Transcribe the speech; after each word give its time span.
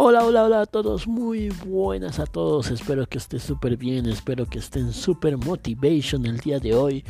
Hola, 0.00 0.24
hola, 0.24 0.44
hola 0.44 0.60
a 0.60 0.66
todos, 0.66 1.08
muy 1.08 1.48
buenas 1.48 2.20
a 2.20 2.26
todos, 2.26 2.70
espero 2.70 3.04
que 3.08 3.18
estén 3.18 3.40
súper 3.40 3.76
bien, 3.76 4.06
espero 4.06 4.46
que 4.46 4.60
estén 4.60 4.92
súper 4.92 5.36
motivation 5.36 6.24
el 6.24 6.38
día 6.38 6.60
de 6.60 6.72
hoy. 6.72 7.04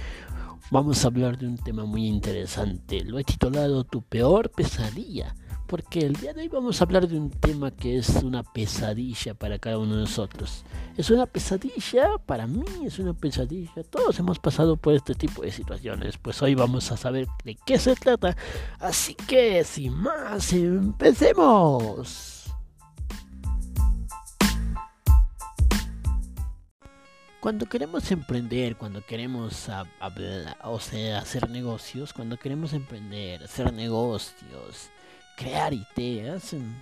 Vamos 0.70 1.04
a 1.04 1.08
hablar 1.08 1.36
de 1.36 1.46
un 1.46 1.58
tema 1.58 1.84
muy 1.84 2.06
interesante, 2.06 3.04
lo 3.04 3.18
he 3.18 3.24
titulado 3.24 3.84
Tu 3.84 4.00
peor 4.00 4.50
pesadilla, 4.50 5.34
porque 5.66 5.98
el 5.98 6.14
día 6.14 6.32
de 6.32 6.40
hoy 6.40 6.48
vamos 6.48 6.80
a 6.80 6.84
hablar 6.84 7.06
de 7.06 7.18
un 7.18 7.28
tema 7.28 7.72
que 7.72 7.98
es 7.98 8.08
una 8.22 8.42
pesadilla 8.42 9.34
para 9.34 9.58
cada 9.58 9.76
uno 9.76 9.96
de 9.96 10.00
nosotros. 10.00 10.64
Es 10.96 11.10
una 11.10 11.26
pesadilla, 11.26 12.16
para 12.24 12.46
mí 12.46 12.64
es 12.86 12.98
una 12.98 13.12
pesadilla, 13.12 13.84
todos 13.90 14.18
hemos 14.18 14.38
pasado 14.38 14.78
por 14.78 14.94
este 14.94 15.14
tipo 15.14 15.42
de 15.42 15.52
situaciones, 15.52 16.16
pues 16.16 16.40
hoy 16.40 16.54
vamos 16.54 16.90
a 16.90 16.96
saber 16.96 17.26
de 17.44 17.54
qué 17.66 17.78
se 17.78 17.94
trata, 17.96 18.34
así 18.80 19.14
que 19.14 19.62
sin 19.62 19.92
más, 19.92 20.54
empecemos. 20.54 22.37
Cuando 27.40 27.66
queremos 27.66 28.10
emprender, 28.10 28.76
cuando 28.76 29.00
queremos 29.06 29.68
o 30.64 30.80
sea, 30.80 31.18
hacer 31.18 31.48
negocios, 31.48 32.12
cuando 32.12 32.36
queremos 32.36 32.72
emprender, 32.72 33.44
hacer 33.44 33.72
negocios, 33.72 34.90
crear 35.36 35.72
ideas, 35.72 36.52
em, 36.52 36.74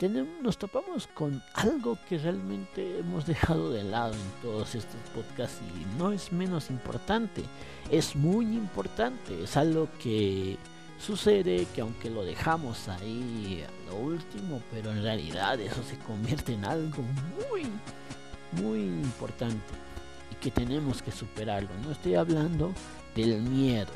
tenemos, 0.00 0.42
nos 0.42 0.58
topamos 0.58 1.06
con 1.06 1.40
algo 1.54 1.96
que 2.08 2.18
realmente 2.18 2.98
hemos 2.98 3.24
dejado 3.26 3.70
de 3.70 3.84
lado 3.84 4.14
en 4.14 4.42
todos 4.42 4.74
estos 4.74 5.00
podcasts 5.14 5.60
y 5.62 5.96
no 5.96 6.10
es 6.10 6.32
menos 6.32 6.70
importante, 6.70 7.44
es 7.88 8.16
muy 8.16 8.46
importante, 8.46 9.44
es 9.44 9.56
algo 9.56 9.88
que 10.02 10.58
sucede 10.98 11.68
que 11.72 11.82
aunque 11.82 12.10
lo 12.10 12.24
dejamos 12.24 12.88
ahí 12.88 13.64
lo 13.86 13.94
último, 13.96 14.60
pero 14.72 14.90
en 14.90 15.04
realidad 15.04 15.60
eso 15.60 15.84
se 15.84 15.96
convierte 15.98 16.54
en 16.54 16.64
algo 16.64 17.04
muy 17.48 17.70
muy 18.52 18.80
importante 18.80 19.74
y 20.30 20.34
que 20.36 20.50
tenemos 20.50 21.02
que 21.02 21.10
superarlo. 21.10 21.70
No 21.84 21.92
estoy 21.92 22.14
hablando 22.14 22.72
del 23.14 23.42
miedo. 23.42 23.92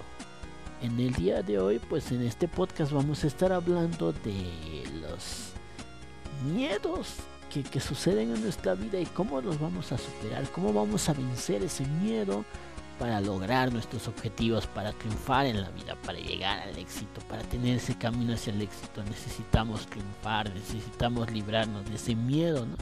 En 0.81 0.99
el 0.99 1.13
día 1.13 1.43
de 1.43 1.59
hoy, 1.59 1.79
pues 1.79 2.11
en 2.11 2.23
este 2.23 2.49
podcast 2.49 2.93
vamos 2.93 3.23
a 3.23 3.29
estar 3.29 3.53
hablando 3.53 4.13
de 4.13 4.85
los 5.01 5.53
miedos 6.45 7.15
que, 7.53 7.63
que 7.63 7.79
suceden 7.79 8.35
en 8.35 8.43
nuestra 8.43 8.75
vida 8.75 8.99
y 8.99 9.07
cómo 9.07 9.41
los 9.41 9.61
vamos 9.61 9.93
a 9.93 9.99
superar, 9.99 10.49
cómo 10.51 10.73
vamos 10.73 11.09
a 11.09 11.13
vencer 11.13 11.63
ese 11.63 11.85
miedo 11.87 12.45
para 12.99 13.21
lograr 13.21 13.73
nuestros 13.73 14.07
objetivos, 14.09 14.67
para 14.67 14.93
triunfar 14.93 15.47
en 15.47 15.61
la 15.61 15.71
vida, 15.71 15.97
para 16.05 16.19
llegar 16.19 16.61
al 16.61 16.79
éxito, 16.79 17.21
para 17.29 17.43
tener 17.43 17.77
ese 17.77 17.97
camino 17.97 18.35
hacia 18.35 18.53
el 18.53 18.63
éxito. 18.63 19.03
Necesitamos 19.05 19.87
triunfar, 19.87 20.53
necesitamos 20.55 21.31
librarnos 21.31 21.85
de 21.85 21.97
ese 21.97 22.15
miedo, 22.15 22.67
¿no? 22.67 22.77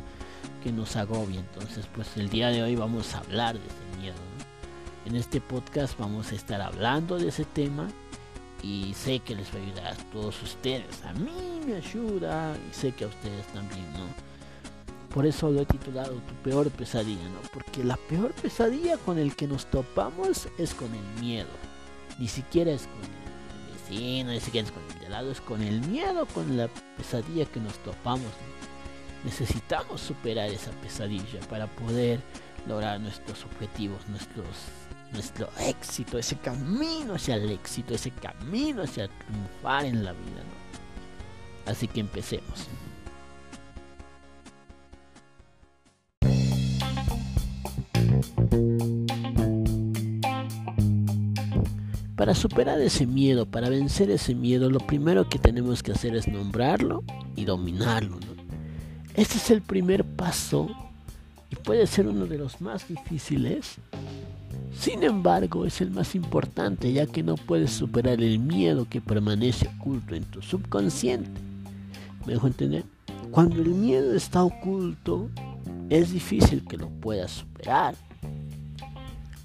Que 0.60 0.72
nos 0.72 0.96
agobia. 0.96 1.40
Entonces, 1.40 1.86
pues 1.94 2.16
el 2.16 2.28
día 2.28 2.48
de 2.48 2.62
hoy 2.62 2.76
vamos 2.76 3.14
a 3.14 3.18
hablar 3.18 3.58
de 3.58 3.66
ese 3.66 4.00
miedo. 4.00 4.16
En 5.06 5.16
este 5.16 5.40
podcast 5.40 5.98
vamos 5.98 6.30
a 6.30 6.34
estar 6.34 6.60
hablando 6.60 7.18
de 7.18 7.28
ese 7.28 7.44
tema 7.44 7.88
y 8.62 8.92
sé 8.94 9.20
que 9.20 9.34
les 9.34 9.52
va 9.54 9.58
a 9.58 9.62
ayudar 9.62 9.86
a 9.92 9.96
todos 10.12 10.42
ustedes. 10.42 11.02
A 11.04 11.12
mí 11.14 11.60
me 11.66 11.76
ayuda 11.76 12.54
y 12.70 12.74
sé 12.74 12.92
que 12.92 13.04
a 13.04 13.08
ustedes 13.08 13.46
también, 13.48 13.90
¿no? 13.94 14.30
Por 15.14 15.26
eso 15.26 15.50
lo 15.50 15.62
he 15.62 15.66
titulado 15.66 16.12
Tu 16.12 16.34
peor 16.44 16.70
pesadilla, 16.70 17.28
¿no? 17.30 17.40
Porque 17.52 17.82
la 17.82 17.96
peor 17.96 18.32
pesadilla 18.32 18.96
con 18.98 19.18
el 19.18 19.34
que 19.34 19.48
nos 19.48 19.66
topamos 19.66 20.48
es 20.58 20.74
con 20.74 20.88
el 20.94 21.20
miedo. 21.20 21.48
Ni 22.18 22.28
siquiera 22.28 22.70
es 22.70 22.82
con 22.82 23.02
el 23.02 23.72
vecino, 23.72 24.30
ni 24.30 24.40
siquiera 24.40 24.68
es 24.68 24.72
con 24.72 24.82
el 24.84 25.00
de 25.00 25.08
lado, 25.08 25.30
es 25.32 25.40
con 25.40 25.62
el 25.62 25.80
miedo, 25.88 26.26
con 26.26 26.56
la 26.56 26.68
pesadilla 26.96 27.46
que 27.46 27.58
nos 27.58 27.76
topamos. 27.78 28.30
Necesitamos 29.24 30.00
superar 30.00 30.48
esa 30.48 30.70
pesadilla 30.82 31.40
para 31.48 31.66
poder 31.66 32.20
lograr 32.66 33.00
nuestros 33.00 33.44
objetivos, 33.44 34.00
nuestro 34.08 35.48
éxito, 35.60 36.18
ese 36.18 36.36
camino 36.36 37.14
hacia 37.14 37.36
el 37.36 37.50
éxito, 37.50 37.94
ese 37.94 38.10
camino 38.10 38.82
hacia 38.82 39.08
triunfar 39.08 39.84
en 39.84 40.04
la 40.04 40.12
vida. 40.12 40.42
Así 41.66 41.86
que 41.86 42.00
empecemos. 42.00 42.68
Para 52.16 52.34
superar 52.34 52.80
ese 52.80 53.06
miedo, 53.06 53.46
para 53.46 53.70
vencer 53.70 54.10
ese 54.10 54.34
miedo, 54.34 54.68
lo 54.68 54.80
primero 54.80 55.28
que 55.28 55.38
tenemos 55.38 55.82
que 55.82 55.92
hacer 55.92 56.14
es 56.16 56.28
nombrarlo 56.28 57.02
y 57.34 57.46
dominarlo. 57.46 58.18
Este 59.14 59.38
es 59.38 59.50
el 59.50 59.60
primer 59.60 60.04
paso 60.04 60.68
y 61.50 61.56
puede 61.56 61.86
ser 61.86 62.06
uno 62.06 62.26
de 62.26 62.38
los 62.38 62.60
más 62.60 62.86
difíciles. 62.86 63.76
Sin 64.72 65.02
embargo, 65.02 65.66
es 65.66 65.80
el 65.80 65.90
más 65.90 66.14
importante 66.14 66.92
ya 66.92 67.06
que 67.06 67.22
no 67.22 67.34
puedes 67.34 67.72
superar 67.72 68.22
el 68.22 68.38
miedo 68.38 68.86
que 68.88 69.00
permanece 69.00 69.68
oculto 69.78 70.14
en 70.14 70.24
tu 70.24 70.40
subconsciente. 70.42 71.30
¿Me 72.24 72.34
dejo 72.34 72.46
entender? 72.46 72.84
Cuando 73.30 73.60
el 73.62 73.70
miedo 73.70 74.14
está 74.14 74.44
oculto, 74.44 75.28
es 75.88 76.12
difícil 76.12 76.64
que 76.66 76.76
lo 76.76 76.88
puedas 76.88 77.32
superar. 77.32 77.94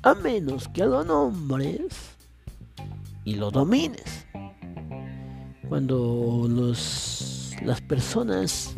A 0.04 0.14
menos 0.14 0.68
que 0.68 0.86
lo 0.86 1.04
nombres 1.04 2.16
y 3.24 3.34
lo 3.36 3.50
domines. 3.50 4.26
Cuando 5.68 6.46
los, 6.48 7.56
las 7.64 7.82
personas 7.82 8.76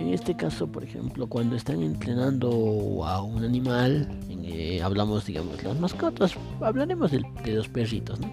en 0.00 0.14
este 0.14 0.34
caso, 0.34 0.66
por 0.66 0.82
ejemplo, 0.82 1.26
cuando 1.26 1.56
están 1.56 1.82
entrenando 1.82 3.04
a 3.04 3.22
un 3.22 3.44
animal, 3.44 4.08
eh, 4.30 4.80
hablamos, 4.82 5.26
digamos, 5.26 5.62
las 5.62 5.78
mascotas, 5.78 6.32
hablaremos 6.62 7.10
de, 7.10 7.22
los 7.52 7.68
perritos, 7.68 8.18
¿no? 8.18 8.28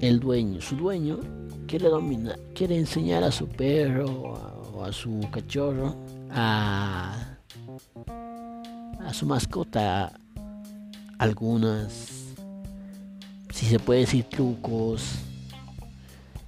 El 0.00 0.20
dueño, 0.20 0.60
su 0.60 0.76
dueño, 0.76 1.18
quiere 1.66 1.88
dominar, 1.88 2.38
quiere 2.54 2.78
enseñar 2.78 3.24
a 3.24 3.32
su 3.32 3.48
perro 3.48 4.06
o 4.72 4.84
a, 4.84 4.92
su 4.92 5.18
cachorro 5.32 5.96
a, 6.30 7.36
a 9.00 9.14
su 9.14 9.26
mascota 9.26 10.12
algunas, 11.18 12.34
si 13.50 13.66
se 13.66 13.80
puede 13.80 14.00
decir, 14.00 14.24
trucos, 14.24 15.16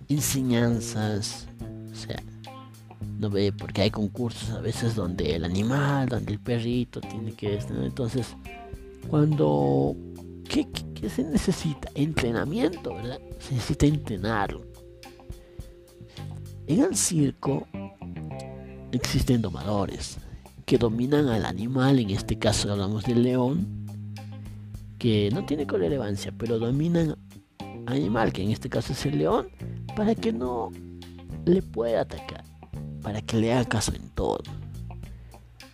enseñanzas, 0.08 1.48
o 1.90 1.94
sea, 1.96 2.22
no 3.18 3.30
ve 3.30 3.52
porque 3.52 3.82
hay 3.82 3.90
concursos 3.90 4.50
a 4.50 4.60
veces 4.60 4.94
donde 4.94 5.34
el 5.36 5.44
animal, 5.44 6.08
donde 6.08 6.32
el 6.32 6.40
perrito 6.40 7.00
tiene 7.00 7.32
que 7.32 7.56
estar. 7.56 7.76
Entonces, 7.78 8.36
cuando 9.08 9.96
¿qué, 10.48 10.66
se 11.08 11.24
necesita? 11.24 11.88
Entrenamiento, 11.94 12.94
¿verdad? 12.94 13.20
Se 13.38 13.54
necesita 13.54 13.86
entrenarlo. 13.86 14.62
En 16.66 16.82
el 16.82 16.96
circo 16.96 17.66
existen 18.92 19.40
domadores 19.40 20.18
que 20.64 20.78
dominan 20.78 21.28
al 21.28 21.44
animal, 21.44 22.00
en 22.00 22.10
este 22.10 22.38
caso 22.38 22.72
hablamos 22.72 23.04
del 23.04 23.22
león, 23.22 23.86
que 24.98 25.30
no 25.32 25.46
tiene 25.46 25.64
relevancia, 25.64 26.32
pero 26.36 26.58
dominan 26.58 27.16
al 27.86 27.96
animal, 27.96 28.32
que 28.32 28.42
en 28.42 28.50
este 28.50 28.68
caso 28.68 28.92
es 28.92 29.06
el 29.06 29.18
león, 29.18 29.48
para 29.94 30.14
que 30.16 30.32
no 30.32 30.72
le 31.44 31.62
pueda 31.62 32.00
atacar 32.00 32.55
para 33.06 33.22
que 33.22 33.36
le 33.36 33.52
haga 33.52 33.64
caso 33.64 33.94
en 33.94 34.08
todo. 34.08 34.42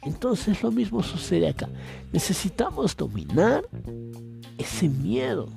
Entonces 0.03 0.63
lo 0.63 0.71
mismo 0.71 1.03
sucede 1.03 1.49
acá. 1.49 1.67
Necesitamos 2.13 2.95
dominar 2.95 3.65
ese 4.59 4.87
miedo. 4.91 5.49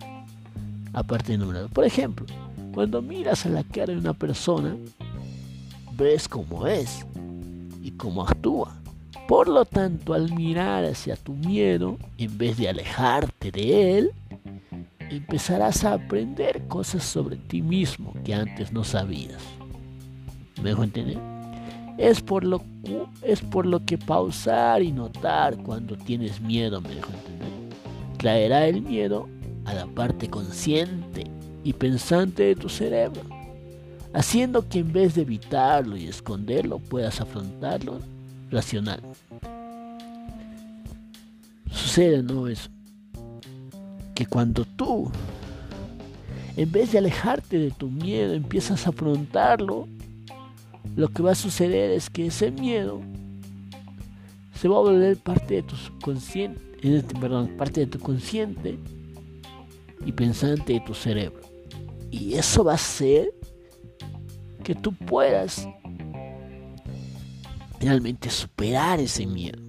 Aparte 0.93 1.33
de 1.33 1.37
nombrar. 1.37 1.67
Por 1.67 1.83
ejemplo, 1.83 2.25
cuando 2.73 3.01
miras 3.01 3.45
a 3.45 3.49
la 3.49 3.65
cara 3.65 3.91
de 3.91 3.99
una 3.99 4.13
persona, 4.13 4.77
ves 5.97 6.29
cómo 6.29 6.65
es 6.65 7.05
y 7.83 7.91
cómo 7.91 8.23
actúa. 8.23 8.73
Por 9.27 9.49
lo 9.49 9.65
tanto, 9.65 10.13
al 10.13 10.33
mirar 10.33 10.85
hacia 10.85 11.17
tu 11.17 11.33
miedo, 11.33 11.97
en 12.17 12.37
vez 12.37 12.55
de 12.55 12.69
alejarte 12.69 13.51
de 13.51 13.97
él, 13.97 14.11
empezarás 15.09 15.83
a 15.83 15.95
aprender 15.95 16.69
cosas 16.69 17.03
sobre 17.03 17.35
ti 17.35 17.61
mismo 17.61 18.13
que 18.23 18.33
antes 18.33 18.71
no 18.71 18.85
sabías. 18.85 19.43
¿Me 20.63 20.69
dejo 20.69 20.81
entender? 20.81 21.34
Es 21.97 22.21
por 22.21 22.43
lo, 22.43 22.61
es 23.21 23.41
por 23.41 23.65
lo 23.65 23.85
que 23.85 23.97
pausar 23.97 24.83
y 24.83 24.91
notar 24.91 25.57
cuando 25.57 25.95
tienes 25.95 26.41
miedo, 26.41 26.81
me 26.81 26.95
dejo 26.95 27.11
entender. 27.11 27.49
Traerá 28.17 28.67
el 28.67 28.81
miedo 28.81 29.27
a 29.65 29.73
la 29.73 29.85
parte 29.85 30.29
consciente 30.29 31.25
y 31.63 31.73
pensante 31.73 32.43
de 32.43 32.55
tu 32.55 32.69
cerebro, 32.69 33.21
haciendo 34.13 34.67
que 34.67 34.79
en 34.79 34.93
vez 34.93 35.15
de 35.15 35.21
evitarlo 35.23 35.97
y 35.97 36.05
esconderlo 36.05 36.79
puedas 36.79 37.21
afrontarlo 37.21 37.99
racional. 38.51 39.01
Sucede, 41.71 42.23
¿no? 42.23 42.47
Eso. 42.47 42.69
Que 44.13 44.25
cuando 44.25 44.65
tú, 44.65 45.11
en 46.55 46.71
vez 46.71 46.91
de 46.91 46.99
alejarte 46.99 47.57
de 47.57 47.71
tu 47.71 47.89
miedo, 47.89 48.33
empiezas 48.33 48.85
a 48.85 48.91
afrontarlo, 48.91 49.87
lo 50.95 51.09
que 51.09 51.23
va 51.23 51.31
a 51.31 51.35
suceder 51.35 51.91
es 51.91 52.09
que 52.09 52.27
ese 52.27 52.51
miedo 52.51 53.01
se 54.53 54.67
va 54.67 54.77
a 54.77 54.81
volver 54.81 55.17
parte 55.17 55.55
de 55.55 55.63
tu 55.63 55.75
subconsciente, 55.75 56.61
perdón, 57.19 57.55
parte 57.57 57.81
de 57.81 57.87
tu 57.87 57.99
consciente 57.99 58.77
y 60.05 60.11
pensante 60.11 60.73
de 60.73 60.79
tu 60.81 60.93
cerebro. 60.93 61.41
Y 62.11 62.35
eso 62.35 62.63
va 62.63 62.73
a 62.73 62.75
hacer 62.75 63.33
que 64.63 64.75
tú 64.75 64.93
puedas 64.93 65.67
realmente 67.79 68.29
superar 68.29 68.99
ese 68.99 69.25
miedo 69.25 69.61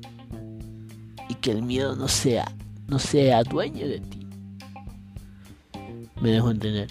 y 1.29 1.35
que 1.35 1.51
el 1.51 1.63
miedo 1.63 1.97
no 1.97 2.09
sea 2.09 2.47
no 2.89 2.99
sea 2.99 3.43
dueño 3.43 3.87
de 3.87 4.01
ti. 4.01 4.27
Me 6.21 6.31
dejo 6.31 6.51
entender. 6.51 6.89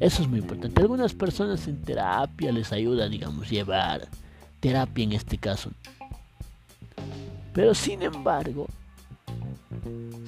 Eso 0.00 0.22
es 0.22 0.28
muy 0.28 0.40
importante. 0.40 0.80
Algunas 0.80 1.14
personas 1.14 1.66
en 1.68 1.80
terapia 1.82 2.52
les 2.52 2.72
ayuda, 2.72 3.08
digamos, 3.08 3.50
llevar 3.50 4.08
terapia 4.60 5.04
en 5.04 5.12
este 5.12 5.38
caso. 5.38 5.70
Pero 7.52 7.74
sin 7.74 8.02
embargo, 8.02 8.66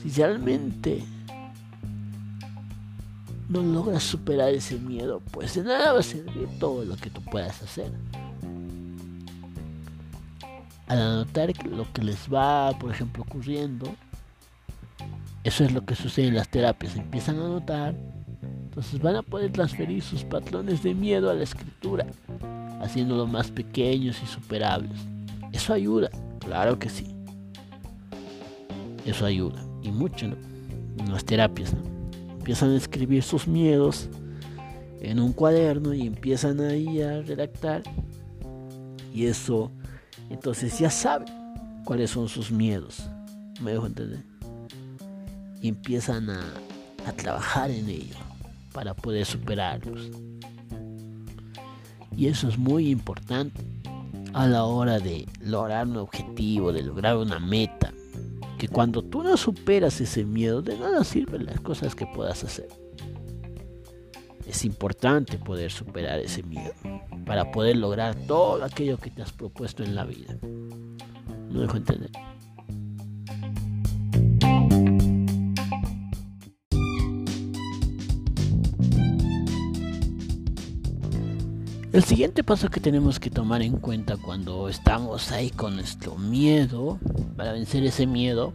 si 0.02 0.10
realmente 0.10 1.04
no 3.48 3.62
logras 3.62 4.02
superar 4.02 4.50
ese 4.50 4.78
miedo, 4.78 5.20
pues 5.30 5.54
de 5.54 5.62
nada 5.62 5.92
va 5.92 6.00
a 6.00 6.02
servir 6.02 6.48
todo 6.58 6.84
lo 6.84 6.96
que 6.96 7.10
tú 7.10 7.22
puedas 7.22 7.62
hacer. 7.62 7.90
Al 10.86 11.00
anotar 11.00 11.50
lo 11.66 11.90
que 11.92 12.02
les 12.02 12.32
va, 12.32 12.72
por 12.78 12.90
ejemplo, 12.90 13.22
ocurriendo, 13.22 13.94
eso 15.44 15.64
es 15.64 15.72
lo 15.72 15.84
que 15.84 15.94
sucede 15.94 16.28
en 16.28 16.34
las 16.34 16.48
terapias. 16.48 16.96
Empiezan 16.96 17.36
a 17.36 17.48
notar, 17.48 17.94
entonces 18.78 19.02
van 19.02 19.16
a 19.16 19.22
poder 19.22 19.50
transferir 19.50 20.00
sus 20.00 20.22
patrones 20.22 20.84
de 20.84 20.94
miedo 20.94 21.28
a 21.28 21.34
la 21.34 21.42
escritura, 21.42 22.06
haciéndolos 22.80 23.28
más 23.28 23.50
pequeños 23.50 24.22
y 24.22 24.26
superables. 24.26 25.00
Eso 25.50 25.72
ayuda, 25.72 26.10
claro 26.38 26.78
que 26.78 26.88
sí. 26.88 27.08
Eso 29.04 29.26
ayuda, 29.26 29.60
y 29.82 29.90
mucho, 29.90 30.28
¿no? 30.28 30.36
En 30.96 31.12
las 31.12 31.24
terapias, 31.24 31.74
¿no? 31.74 31.82
Empiezan 32.38 32.70
a 32.70 32.76
escribir 32.76 33.24
sus 33.24 33.48
miedos 33.48 34.08
en 35.00 35.18
un 35.18 35.32
cuaderno 35.32 35.92
y 35.92 36.06
empiezan 36.06 36.60
ahí 36.60 37.02
a 37.02 37.20
redactar. 37.22 37.82
Y 39.12 39.26
eso, 39.26 39.72
entonces 40.30 40.78
ya 40.78 40.90
saben 40.90 41.26
cuáles 41.84 42.12
son 42.12 42.28
sus 42.28 42.52
miedos. 42.52 43.10
¿Me 43.60 43.72
dejo 43.72 43.86
entender? 43.86 44.22
y 45.60 45.66
empiezan 45.66 46.30
a, 46.30 46.40
trabajar 47.16 47.70
en 47.70 47.88
ello 47.88 48.27
para 48.72 48.94
poder 48.94 49.24
superarlos. 49.24 50.10
Y 52.16 52.26
eso 52.26 52.48
es 52.48 52.58
muy 52.58 52.90
importante 52.90 53.64
a 54.32 54.46
la 54.46 54.64
hora 54.64 54.98
de 54.98 55.26
lograr 55.40 55.86
un 55.86 55.96
objetivo, 55.98 56.72
de 56.72 56.82
lograr 56.82 57.16
una 57.16 57.38
meta. 57.38 57.92
Que 58.58 58.68
cuando 58.68 59.02
tú 59.02 59.22
no 59.22 59.36
superas 59.36 60.00
ese 60.00 60.24
miedo, 60.24 60.62
de 60.62 60.76
nada 60.76 61.04
sirven 61.04 61.46
las 61.46 61.60
cosas 61.60 61.94
que 61.94 62.06
puedas 62.06 62.42
hacer. 62.42 62.68
Es 64.46 64.64
importante 64.64 65.38
poder 65.38 65.70
superar 65.70 66.18
ese 66.18 66.42
miedo 66.42 66.72
para 67.24 67.52
poder 67.52 67.76
lograr 67.76 68.14
todo 68.26 68.64
aquello 68.64 68.96
que 68.96 69.10
te 69.10 69.22
has 69.22 69.32
propuesto 69.32 69.84
en 69.84 69.94
la 69.94 70.04
vida. 70.04 70.36
No 71.50 71.60
dejo 71.60 71.76
entender. 71.76 72.10
El 81.98 82.04
siguiente 82.04 82.44
paso 82.44 82.70
que 82.70 82.78
tenemos 82.78 83.18
que 83.18 83.28
tomar 83.28 83.60
en 83.60 83.76
cuenta 83.76 84.16
cuando 84.16 84.68
estamos 84.68 85.32
ahí 85.32 85.50
con 85.50 85.74
nuestro 85.74 86.14
miedo, 86.14 87.00
para 87.36 87.50
vencer 87.50 87.82
ese 87.82 88.06
miedo, 88.06 88.52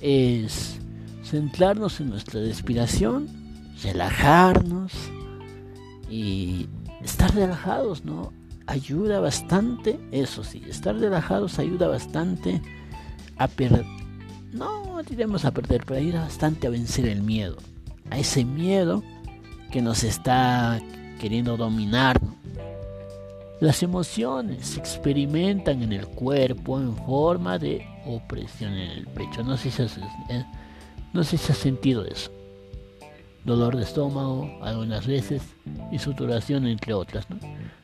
es 0.00 0.80
centrarnos 1.22 2.00
en 2.00 2.10
nuestra 2.10 2.40
respiración, 2.40 3.28
relajarnos 3.84 4.92
y 6.10 6.66
estar 7.00 7.32
relajados, 7.32 8.04
¿no? 8.04 8.32
Ayuda 8.66 9.20
bastante, 9.20 10.00
eso 10.10 10.42
sí, 10.42 10.60
estar 10.68 10.96
relajados 10.96 11.60
ayuda 11.60 11.86
bastante 11.86 12.60
a 13.36 13.46
perder, 13.46 13.86
no 14.52 15.00
diremos 15.08 15.44
a 15.44 15.52
perder, 15.52 15.84
pero 15.86 16.00
ayuda 16.00 16.22
bastante 16.22 16.66
a 16.66 16.70
vencer 16.70 17.06
el 17.06 17.22
miedo, 17.22 17.56
a 18.10 18.18
ese 18.18 18.44
miedo 18.44 19.04
que 19.70 19.80
nos 19.80 20.02
está 20.02 20.80
queriendo 21.18 21.56
dominar, 21.56 22.20
las 23.60 23.82
emociones 23.82 24.68
se 24.68 24.78
experimentan 24.78 25.82
en 25.82 25.92
el 25.92 26.06
cuerpo 26.06 26.78
en 26.78 26.96
forma 26.96 27.58
de 27.58 27.84
opresión 28.06 28.72
en 28.72 28.90
el 28.90 29.06
pecho. 29.08 29.42
No 29.42 29.56
sé 29.56 29.70
si 29.70 29.82
has, 29.82 29.98
eh, 29.98 30.44
no 31.12 31.24
sé 31.24 31.36
si 31.36 31.50
has 31.52 31.58
sentido 31.58 32.04
eso. 32.04 32.30
Dolor 33.44 33.76
de 33.76 33.82
estómago, 33.82 34.48
algunas 34.62 35.06
veces, 35.06 35.42
y 35.90 35.98
suturación, 35.98 36.66
entre 36.66 36.94
otras. 36.94 37.26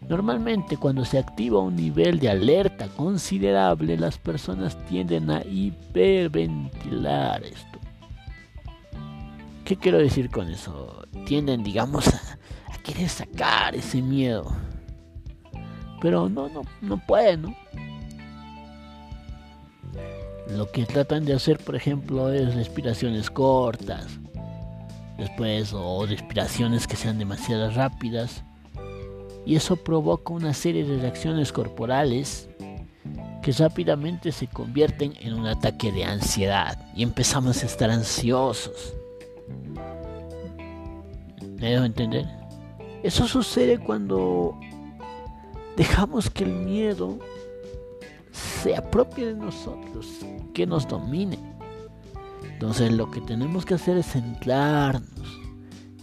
Normalmente 0.09 0.77
cuando 0.77 1.05
se 1.05 1.19
activa 1.19 1.59
un 1.61 1.75
nivel 1.75 2.21
de 2.21 2.29
alerta 2.29 2.89
considerable, 2.89 3.97
las 3.97 4.19
personas 4.19 4.77
tienden 4.87 5.31
a 5.31 5.43
hiperventilar 5.45 7.43
esto. 7.45 7.79
¿Qué 9.65 9.77
quiero 9.77 9.99
decir 9.99 10.31
con 10.31 10.51
eso? 10.51 11.07
Tienden, 11.27 11.65
digamos, 11.65 12.05
querer 12.85 13.09
sacar 13.09 13.75
ese 13.75 14.01
miedo 14.01 14.55
pero 16.05 16.29
no, 16.29 16.51
no, 16.51 16.61
no 16.83 16.99
pueden, 16.99 17.41
¿no? 17.41 17.55
Lo 20.51 20.71
que 20.71 20.85
tratan 20.85 21.25
de 21.25 21.33
hacer, 21.33 21.57
por 21.57 21.75
ejemplo, 21.77 22.31
es 22.31 22.55
respiraciones 22.55 23.31
cortas, 23.31 24.21
después, 25.17 25.73
o 25.73 26.05
respiraciones 26.05 26.87
que 26.87 26.97
sean 26.97 27.19
demasiado 27.19 27.71
rápidas, 27.71 28.45
y 29.47 29.57
eso 29.57 29.77
provoca 29.77 30.35
una 30.35 30.53
serie 30.53 30.85
de 30.85 31.01
reacciones 31.01 31.53
corporales 31.53 32.51
que 33.43 33.53
rápidamente 33.53 34.31
se 34.31 34.47
convierten 34.47 35.15
en 35.21 35.33
un 35.33 35.47
ataque 35.47 35.91
de 35.91 36.05
ansiedad 36.05 36.79
y 36.95 37.03
empezamos 37.03 37.63
a 37.63 37.67
estar 37.67 37.91
ansiosos. 37.91 38.95
¿Me 41.57 41.71
dejo 41.71 41.85
entender? 41.85 42.44
Eso 43.05 43.29
sucede 43.29 43.77
cuando 43.77 44.59
dejamos 45.77 46.31
que 46.31 46.45
el 46.45 46.55
miedo 46.55 47.19
se 48.33 48.75
apropie 48.75 49.27
de 49.27 49.35
nosotros, 49.35 50.21
que 50.55 50.67
nos 50.67 50.89
domine. 50.89 51.39
Entonces 52.51 52.91
lo 52.91 53.11
que 53.11 53.21
tenemos 53.21 53.67
que 53.67 53.75
hacer 53.75 53.99
es 53.99 54.07
centrarnos, 54.07 55.39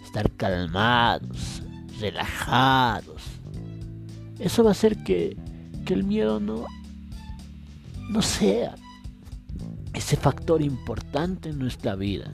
estar 0.06 0.30
calmados, 0.34 1.64
relajados. 2.00 3.24
Eso 4.38 4.64
va 4.64 4.70
a 4.70 4.74
hacer 4.74 5.04
que, 5.04 5.36
que 5.84 5.96
el 5.96 6.04
miedo 6.04 6.40
no, 6.40 6.68
no 8.10 8.22
sea 8.22 8.76
ese 9.96 10.18
factor 10.18 10.62
importante 10.62 11.50
en 11.50 11.58
nuestra 11.58 11.96
vida. 11.96 12.32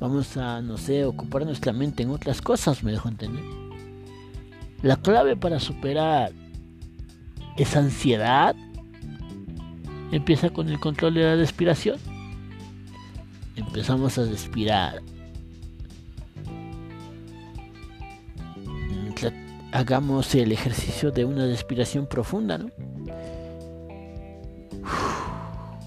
Vamos 0.00 0.34
a, 0.38 0.62
no 0.62 0.78
sé, 0.78 1.04
ocupar 1.04 1.44
nuestra 1.44 1.74
mente 1.74 2.02
en 2.02 2.10
otras 2.10 2.40
cosas, 2.40 2.82
me 2.82 2.90
dejo 2.90 3.08
entender. 3.08 3.44
La 4.82 4.96
clave 4.96 5.36
para 5.36 5.60
superar 5.60 6.32
esa 7.58 7.80
ansiedad 7.80 8.56
empieza 10.10 10.48
con 10.48 10.70
el 10.70 10.80
control 10.80 11.14
de 11.14 11.22
la 11.22 11.36
respiración. 11.36 11.98
Empezamos 13.56 14.16
a 14.16 14.24
respirar. 14.24 15.02
Hagamos 19.72 20.34
el 20.34 20.50
ejercicio 20.50 21.12
de 21.12 21.26
una 21.26 21.44
respiración 21.44 22.06
profunda, 22.06 22.58
¿no? 22.58 22.70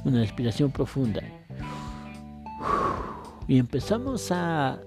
Una 0.06 0.20
respiración 0.20 0.72
profunda. 0.72 1.22
Y 3.48 3.60
empezamos 3.60 4.32
a, 4.32 4.80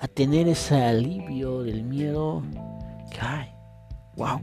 a 0.00 0.08
tener 0.08 0.48
ese 0.48 0.82
alivio 0.82 1.62
del 1.62 1.84
miedo. 1.84 2.42
Ay, 3.20 3.48
wow, 4.16 4.40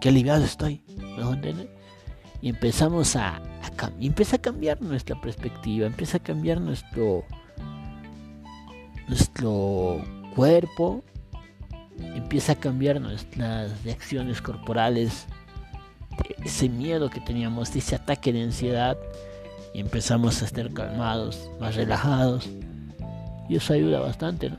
qué 0.00 0.08
aliviado 0.08 0.44
estoy, 0.44 0.82
Y 2.42 2.48
empezamos 2.48 3.16
a, 3.16 3.36
a 3.36 3.90
empieza 4.00 4.36
a 4.36 4.38
cambiar 4.40 4.80
nuestra 4.80 5.20
perspectiva, 5.20 5.86
empieza 5.86 6.18
a 6.18 6.20
cambiar 6.20 6.60
nuestro, 6.60 7.24
nuestro 9.08 10.02
cuerpo, 10.34 11.02
empieza 11.98 12.52
a 12.52 12.56
cambiar 12.56 13.00
nuestras 13.00 13.82
reacciones 13.84 14.40
corporales, 14.40 15.26
ese 16.44 16.68
miedo 16.68 17.10
que 17.10 17.20
teníamos, 17.20 17.74
ese 17.76 17.96
ataque 17.96 18.32
de 18.32 18.42
ansiedad, 18.42 18.96
y 19.72 19.80
empezamos 19.80 20.42
a 20.42 20.44
estar 20.46 20.72
calmados, 20.72 21.50
más 21.60 21.76
relajados, 21.76 22.48
y 23.48 23.56
eso 23.56 23.72
ayuda 23.72 24.00
bastante, 24.00 24.50
¿no? 24.50 24.58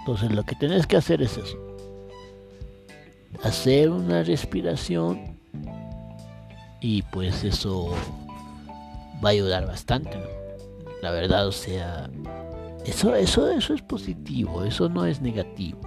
Entonces 0.00 0.32
lo 0.32 0.44
que 0.44 0.54
tenés 0.56 0.86
que 0.86 0.96
hacer 0.96 1.22
es 1.22 1.36
eso. 1.36 1.58
hacer 3.42 3.90
una 3.90 4.22
respiración 4.22 5.38
y 6.80 7.02
pues 7.02 7.42
eso 7.44 7.94
va 9.24 9.30
a 9.30 9.32
ayudar 9.32 9.66
bastante, 9.66 10.18
La 11.00 11.10
verdad, 11.10 11.46
o 11.48 11.52
sea, 11.52 12.10
eso, 12.84 13.14
eso, 13.14 13.50
eso 13.50 13.74
es 13.74 13.82
positivo, 13.82 14.64
eso 14.64 14.88
no 14.88 15.06
es 15.06 15.22
negativo. 15.22 15.78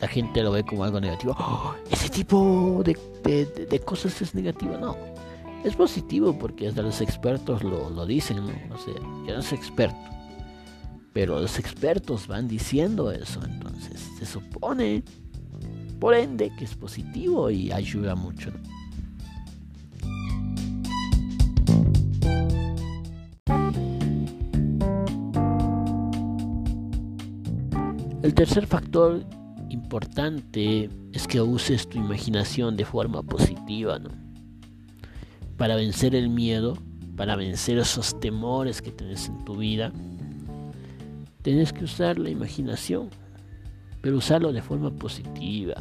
La 0.00 0.08
gente 0.08 0.42
lo 0.42 0.52
ve 0.52 0.64
como 0.64 0.84
algo 0.84 0.98
negativo. 0.98 1.36
¡Oh! 1.38 1.74
ese 1.90 2.08
tipo 2.08 2.82
de, 2.82 2.96
de, 3.68 3.80
cosas 3.80 4.20
es 4.22 4.34
negativo, 4.34 4.78
no. 4.78 4.96
Es 5.62 5.76
positivo 5.76 6.38
porque 6.38 6.68
hasta 6.68 6.80
los 6.80 7.00
expertos 7.02 7.62
lo, 7.62 7.90
lo 7.90 8.06
dicen, 8.06 8.38
¿no? 8.38 8.74
O 8.74 8.78
sea, 8.78 8.94
yo 9.26 9.36
no 9.36 9.42
soy 9.42 9.58
experto. 9.58 9.98
Pero 11.12 11.40
los 11.40 11.58
expertos 11.58 12.26
van 12.26 12.48
diciendo 12.48 13.10
eso, 13.10 13.40
entonces 13.44 14.00
se 14.18 14.24
supone, 14.24 15.02
por 15.98 16.14
ende, 16.14 16.50
que 16.56 16.64
es 16.64 16.74
positivo 16.74 17.50
y 17.50 17.72
ayuda 17.72 18.14
mucho. 18.14 18.52
El 28.22 28.34
tercer 28.34 28.66
factor 28.66 29.24
importante 29.68 30.88
es 31.12 31.26
que 31.26 31.40
uses 31.40 31.88
tu 31.88 31.98
imaginación 31.98 32.76
de 32.76 32.84
forma 32.84 33.22
positiva, 33.22 33.98
¿no? 33.98 34.29
Para 35.60 35.76
vencer 35.76 36.14
el 36.14 36.30
miedo, 36.30 36.78
para 37.16 37.36
vencer 37.36 37.76
esos 37.76 38.18
temores 38.18 38.80
que 38.80 38.92
tienes 38.92 39.28
en 39.28 39.44
tu 39.44 39.58
vida, 39.58 39.92
tienes 41.42 41.74
que 41.74 41.84
usar 41.84 42.18
la 42.18 42.30
imaginación, 42.30 43.10
pero 44.00 44.16
usarlo 44.16 44.54
de 44.54 44.62
forma 44.62 44.90
positiva, 44.90 45.74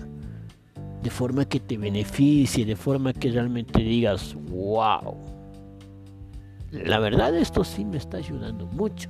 de 1.02 1.10
forma 1.10 1.46
que 1.46 1.62
te 1.62 1.78
beneficie, 1.78 2.66
de 2.66 2.76
forma 2.76 3.14
que 3.14 3.32
realmente 3.32 3.82
digas, 3.82 4.36
wow, 4.50 5.16
la 6.72 7.00
verdad 7.00 7.34
esto 7.38 7.64
sí 7.64 7.86
me 7.86 7.96
está 7.96 8.18
ayudando 8.18 8.66
mucho 8.66 9.10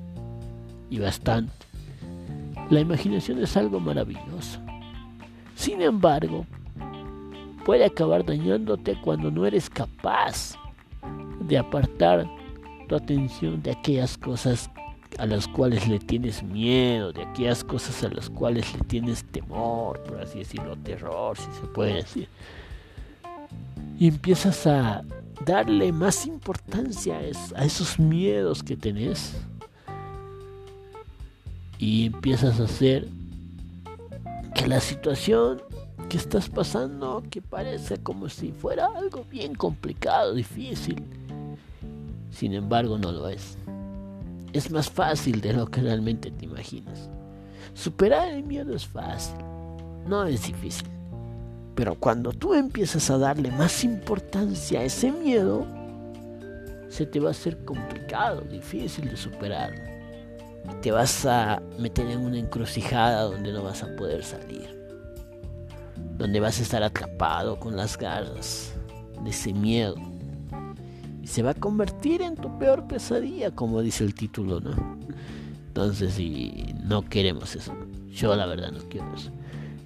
y 0.92 1.00
bastante. 1.00 1.66
La 2.70 2.80
imaginación 2.80 3.42
es 3.42 3.58
algo 3.58 3.80
maravilloso. 3.80 4.60
Sin 5.56 5.82
embargo, 5.82 6.46
puede 7.70 7.86
acabar 7.86 8.26
dañándote 8.26 9.00
cuando 9.00 9.30
no 9.30 9.46
eres 9.46 9.70
capaz 9.70 10.56
de 11.42 11.56
apartar 11.56 12.28
tu 12.88 12.96
atención 12.96 13.62
de 13.62 13.70
aquellas 13.70 14.18
cosas 14.18 14.72
a 15.20 15.28
las 15.28 15.48
cuales 15.48 15.88
le 15.88 16.00
tienes 16.00 16.42
miedo, 16.42 17.14
de 17.14 17.22
aquellas 17.22 17.64
cosas 17.64 18.04
a 18.04 18.10
las 18.10 18.28
cuales 18.28 18.74
le 18.74 18.80
tienes 18.86 19.24
temor, 19.24 20.02
por 20.02 20.20
así 20.20 20.40
decirlo, 20.40 20.76
terror, 20.78 21.38
si 21.38 21.44
se 21.44 21.68
puede 21.68 21.94
decir. 21.94 22.28
Y 24.00 24.08
empiezas 24.08 24.66
a 24.66 25.04
darle 25.46 25.92
más 25.92 26.26
importancia 26.26 27.20
a 27.56 27.66
esos 27.66 28.00
miedos 28.00 28.64
que 28.64 28.78
tenés 28.78 29.36
y 31.78 32.08
empiezas 32.08 32.60
a 32.60 32.64
hacer 32.64 33.08
que 34.56 34.66
la 34.66 34.80
situación 34.80 35.69
que 36.10 36.18
estás 36.18 36.50
pasando, 36.50 37.24
que 37.30 37.42
parece 37.42 37.98
como 38.00 38.28
si 38.28 38.52
fuera 38.52 38.88
algo 38.96 39.24
bien 39.30 39.56
complicado, 39.56 40.34
difícil, 40.34 41.04
sin 42.32 42.54
embargo 42.54 42.98
no 42.98 43.12
lo 43.12 43.30
es. 43.30 43.58
Es 44.52 44.72
más 44.72 44.90
fácil 44.90 45.40
de 45.42 45.54
lo 45.54 45.68
que 45.68 45.82
realmente 45.82 46.32
te 46.32 46.46
imaginas. 46.46 47.10
Superar 47.74 48.30
el 48.30 48.44
miedo 48.44 48.76
es 48.76 48.88
fácil, 48.88 49.38
no 50.08 50.26
es 50.26 50.48
difícil. 50.48 50.88
Pero 51.76 51.96
cuando 51.96 52.34
tú 52.34 52.56
empiezas 52.56 53.10
a 53.10 53.18
darle 53.18 53.52
más 53.52 53.84
importancia 53.84 54.80
a 54.80 54.84
ese 54.84 55.12
miedo, 55.12 55.66
se 56.90 57.06
te 57.06 57.20
va 57.20 57.30
a 57.30 57.32
hacer 57.32 57.64
complicado, 57.64 58.42
difícil 58.42 59.08
de 59.08 59.16
superarlo 59.16 59.90
te 60.82 60.92
vas 60.92 61.26
a 61.26 61.62
meter 61.78 62.08
en 62.08 62.20
una 62.20 62.38
encrucijada 62.38 63.24
donde 63.24 63.52
no 63.52 63.64
vas 63.64 63.84
a 63.84 63.96
poder 63.96 64.24
salir. 64.24 64.79
Donde 66.20 66.40
vas 66.40 66.60
a 66.60 66.62
estar 66.62 66.84
atrapado 66.84 67.60
con 67.60 67.76
las 67.76 67.98
garras 67.98 68.76
de 69.24 69.32
ese 69.32 69.54
miedo. 69.54 69.96
Y 71.24 71.26
se 71.26 71.42
va 71.42 71.52
a 71.52 71.56
convertir 71.56 72.22
en 72.22 72.36
tu 72.36 72.60
peor 72.60 72.88
pesadilla, 72.88 73.50
como 73.50 73.82
dice 73.82 74.04
el 74.04 74.14
título, 74.14 74.60
¿no? 74.60 75.00
Entonces, 75.70 76.14
si 76.14 76.76
no 76.84 77.04
queremos 77.04 77.56
eso, 77.56 77.74
yo 78.14 78.36
la 78.36 78.46
verdad 78.46 78.72
no 78.72 78.80
quiero 78.90 79.12
eso. 79.16 79.32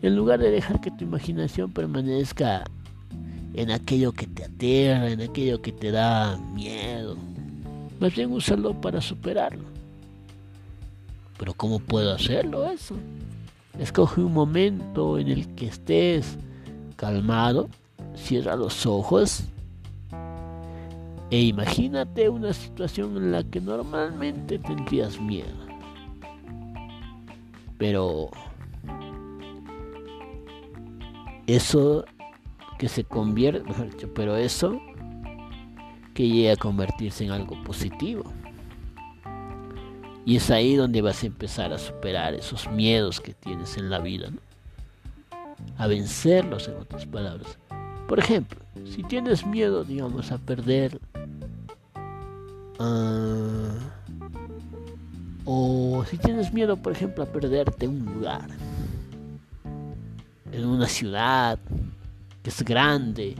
En 0.01 0.15
lugar 0.15 0.39
de 0.39 0.51
dejar 0.51 0.81
que 0.81 0.91
tu 0.91 1.05
imaginación 1.05 1.71
permanezca 1.71 2.65
en 3.53 3.71
aquello 3.71 4.11
que 4.11 4.27
te 4.27 4.43
aterra, 4.43 5.09
en 5.09 5.21
aquello 5.21 5.61
que 5.61 5.71
te 5.71 5.91
da 5.91 6.35
miedo, 6.53 7.15
más 7.99 8.13
bien 8.15 8.31
úsalo 8.31 8.73
para 8.81 8.99
superarlo. 8.99 9.63
Pero 11.37 11.53
¿cómo 11.53 11.79
puedo 11.79 12.13
hacerlo 12.13 12.69
eso? 12.69 12.95
Escoge 13.79 14.21
un 14.21 14.33
momento 14.33 15.17
en 15.17 15.29
el 15.29 15.55
que 15.55 15.67
estés 15.67 16.37
calmado, 16.95 17.69
cierra 18.15 18.55
los 18.55 18.85
ojos 18.85 19.45
e 21.33 21.41
imagínate 21.41 22.29
una 22.29 22.53
situación 22.53 23.17
en 23.17 23.31
la 23.31 23.43
que 23.43 23.59
normalmente 23.59 24.59
tendrías 24.59 25.19
miedo. 25.19 25.65
Pero 27.79 28.29
eso 31.47 32.05
que 32.77 32.87
se 32.87 33.03
convierte, 33.03 33.63
pero 34.13 34.35
eso 34.35 34.79
que 36.13 36.29
llega 36.29 36.53
a 36.53 36.57
convertirse 36.57 37.25
en 37.25 37.31
algo 37.31 37.61
positivo. 37.63 38.23
Y 40.25 40.37
es 40.37 40.49
ahí 40.49 40.75
donde 40.75 41.01
vas 41.01 41.23
a 41.23 41.27
empezar 41.27 41.73
a 41.73 41.77
superar 41.77 42.33
esos 42.33 42.69
miedos 42.71 43.19
que 43.19 43.33
tienes 43.33 43.77
en 43.77 43.89
la 43.89 43.99
vida, 43.99 44.29
A 45.77 45.87
vencerlos, 45.87 46.67
en 46.67 46.77
otras 46.77 47.05
palabras. 47.05 47.57
Por 48.07 48.19
ejemplo, 48.19 48.59
si 48.85 49.03
tienes 49.03 49.45
miedo, 49.45 49.83
digamos, 49.83 50.31
a 50.31 50.37
perder... 50.37 50.99
Ah, 52.79 53.75
o 55.45 56.05
si 56.09 56.17
tienes 56.17 56.53
miedo, 56.53 56.77
por 56.77 56.93
ejemplo, 56.93 57.23
a 57.23 57.27
perderte 57.27 57.87
un 57.87 58.05
lugar. 58.05 58.47
En 60.51 60.65
una 60.65 60.87
ciudad 60.87 61.59
que 62.43 62.49
es 62.49 62.63
grande 62.63 63.35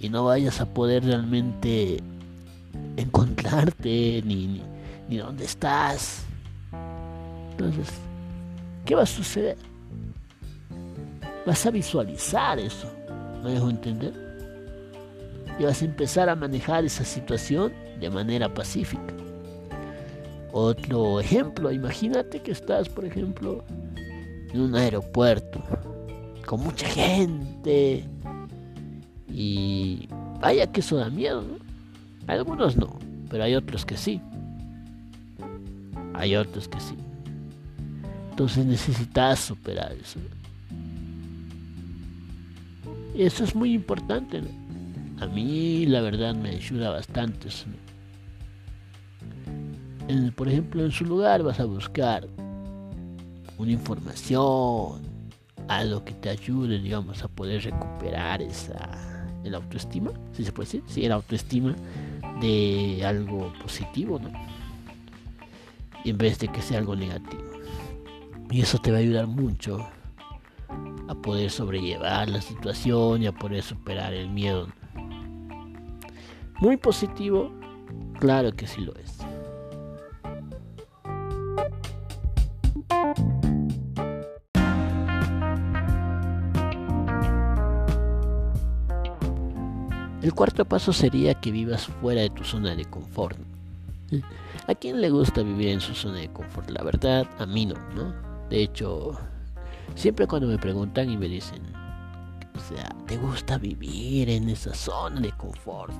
y 0.00 0.08
no 0.08 0.24
vayas 0.24 0.60
a 0.60 0.66
poder 0.66 1.04
realmente 1.04 2.02
encontrarte 2.96 4.22
ni 4.24 4.46
ni 4.46 4.62
dónde 5.16 5.44
estás. 5.44 6.24
Entonces, 7.52 7.88
¿qué 8.84 8.94
va 8.94 9.02
a 9.02 9.06
suceder? 9.06 9.56
Vas 11.46 11.64
a 11.66 11.70
visualizar 11.70 12.58
eso, 12.58 12.92
¿me 13.42 13.52
dejo 13.52 13.70
entender? 13.70 14.12
Y 15.58 15.64
vas 15.64 15.82
a 15.82 15.86
empezar 15.86 16.28
a 16.28 16.36
manejar 16.36 16.84
esa 16.84 17.04
situación 17.04 17.72
de 17.98 18.10
manera 18.10 18.52
pacífica. 18.52 19.14
Otro 20.52 21.20
ejemplo, 21.20 21.72
imagínate 21.72 22.40
que 22.40 22.52
estás, 22.52 22.88
por 22.88 23.04
ejemplo, 23.04 23.64
en 24.52 24.60
un 24.60 24.74
aeropuerto 24.74 25.62
con 26.46 26.60
mucha 26.60 26.86
gente 26.86 28.04
y 29.28 30.08
vaya 30.40 30.70
que 30.70 30.80
eso 30.80 30.96
da 30.96 31.10
miedo, 31.10 31.42
¿no? 31.42 31.58
Algunos 32.26 32.76
no, 32.76 32.98
pero 33.30 33.44
hay 33.44 33.54
otros 33.54 33.84
que 33.84 33.96
sí 33.96 34.20
hay 36.18 36.36
otros 36.36 36.68
que 36.68 36.80
sí. 36.80 36.94
Entonces 38.30 38.66
necesitas 38.66 39.38
superar 39.38 39.92
eso. 39.92 40.18
Eso 43.16 43.44
es 43.44 43.54
muy 43.54 43.72
importante. 43.72 44.42
A 45.20 45.26
mí 45.26 45.86
la 45.86 46.00
verdad 46.00 46.34
me 46.34 46.50
ayuda 46.50 46.90
bastante. 46.90 47.48
por 50.36 50.48
ejemplo, 50.48 50.84
en 50.84 50.92
su 50.92 51.04
lugar 51.04 51.42
vas 51.42 51.58
a 51.60 51.64
buscar 51.64 52.28
una 53.56 53.72
información, 53.72 55.02
algo 55.66 56.04
que 56.04 56.12
te 56.14 56.30
ayude, 56.30 56.78
digamos, 56.78 57.22
a 57.24 57.28
poder 57.28 57.62
recuperar 57.62 58.42
esa 58.42 59.08
el 59.44 59.54
autoestima, 59.54 60.10
si 60.32 60.44
se 60.44 60.52
puede 60.52 60.66
decir, 60.66 60.82
sí, 60.86 61.04
el 61.04 61.12
autoestima 61.12 61.74
de 62.40 63.02
algo 63.04 63.52
positivo, 63.62 64.18
¿no? 64.18 64.30
En 66.04 66.18
vez 66.18 66.38
de 66.38 66.48
que 66.48 66.62
sea 66.62 66.78
algo 66.78 66.96
negativo. 66.96 67.42
Y 68.50 68.62
eso 68.62 68.78
te 68.78 68.90
va 68.90 68.98
a 68.98 69.00
ayudar 69.00 69.26
mucho 69.26 69.86
a 71.08 71.14
poder 71.14 71.50
sobrellevar 71.50 72.28
la 72.28 72.40
situación 72.40 73.22
y 73.22 73.26
a 73.26 73.32
poder 73.32 73.62
superar 73.62 74.12
el 74.12 74.28
miedo. 74.28 74.68
Muy 76.60 76.76
positivo, 76.76 77.52
claro 78.18 78.52
que 78.52 78.66
sí 78.66 78.80
lo 78.80 78.94
es. 78.96 79.18
El 90.20 90.34
cuarto 90.34 90.64
paso 90.64 90.92
sería 90.92 91.34
que 91.34 91.52
vivas 91.52 91.86
fuera 91.86 92.20
de 92.22 92.30
tu 92.30 92.44
zona 92.44 92.74
de 92.74 92.84
confort. 92.84 93.38
¿A 94.66 94.74
quién 94.74 95.00
le 95.00 95.10
gusta 95.10 95.42
vivir 95.42 95.68
en 95.68 95.80
su 95.80 95.94
zona 95.94 96.18
de 96.18 96.32
confort? 96.32 96.70
La 96.70 96.82
verdad, 96.82 97.26
a 97.38 97.46
mí 97.46 97.66
no, 97.66 97.74
¿no? 97.94 98.14
De 98.48 98.62
hecho, 98.62 99.18
siempre 99.94 100.26
cuando 100.26 100.48
me 100.48 100.58
preguntan 100.58 101.10
y 101.10 101.16
me 101.16 101.28
dicen, 101.28 101.62
o 102.54 102.60
sea, 102.60 102.88
¿te 103.06 103.16
gusta 103.18 103.58
vivir 103.58 104.30
en 104.30 104.48
esa 104.48 104.74
zona 104.74 105.20
de 105.20 105.32
confort? 105.32 105.92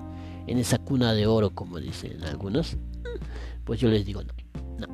En 0.47 0.59
esa 0.59 0.79
cuna 0.79 1.13
de 1.13 1.27
oro, 1.27 1.51
como 1.51 1.79
dicen 1.79 2.23
algunos. 2.25 2.77
Pues 3.65 3.81
yo 3.81 3.91
les 3.91 4.07
digo, 4.07 4.23
no, 4.23 4.33
no. 4.79 4.87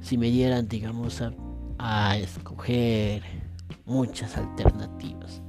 Si 0.00 0.16
me 0.16 0.30
dieran, 0.30 0.68
digamos, 0.68 1.20
a, 1.20 1.32
a 1.78 2.16
escoger 2.16 3.24
muchas 3.84 4.36
alternativas 4.36 5.42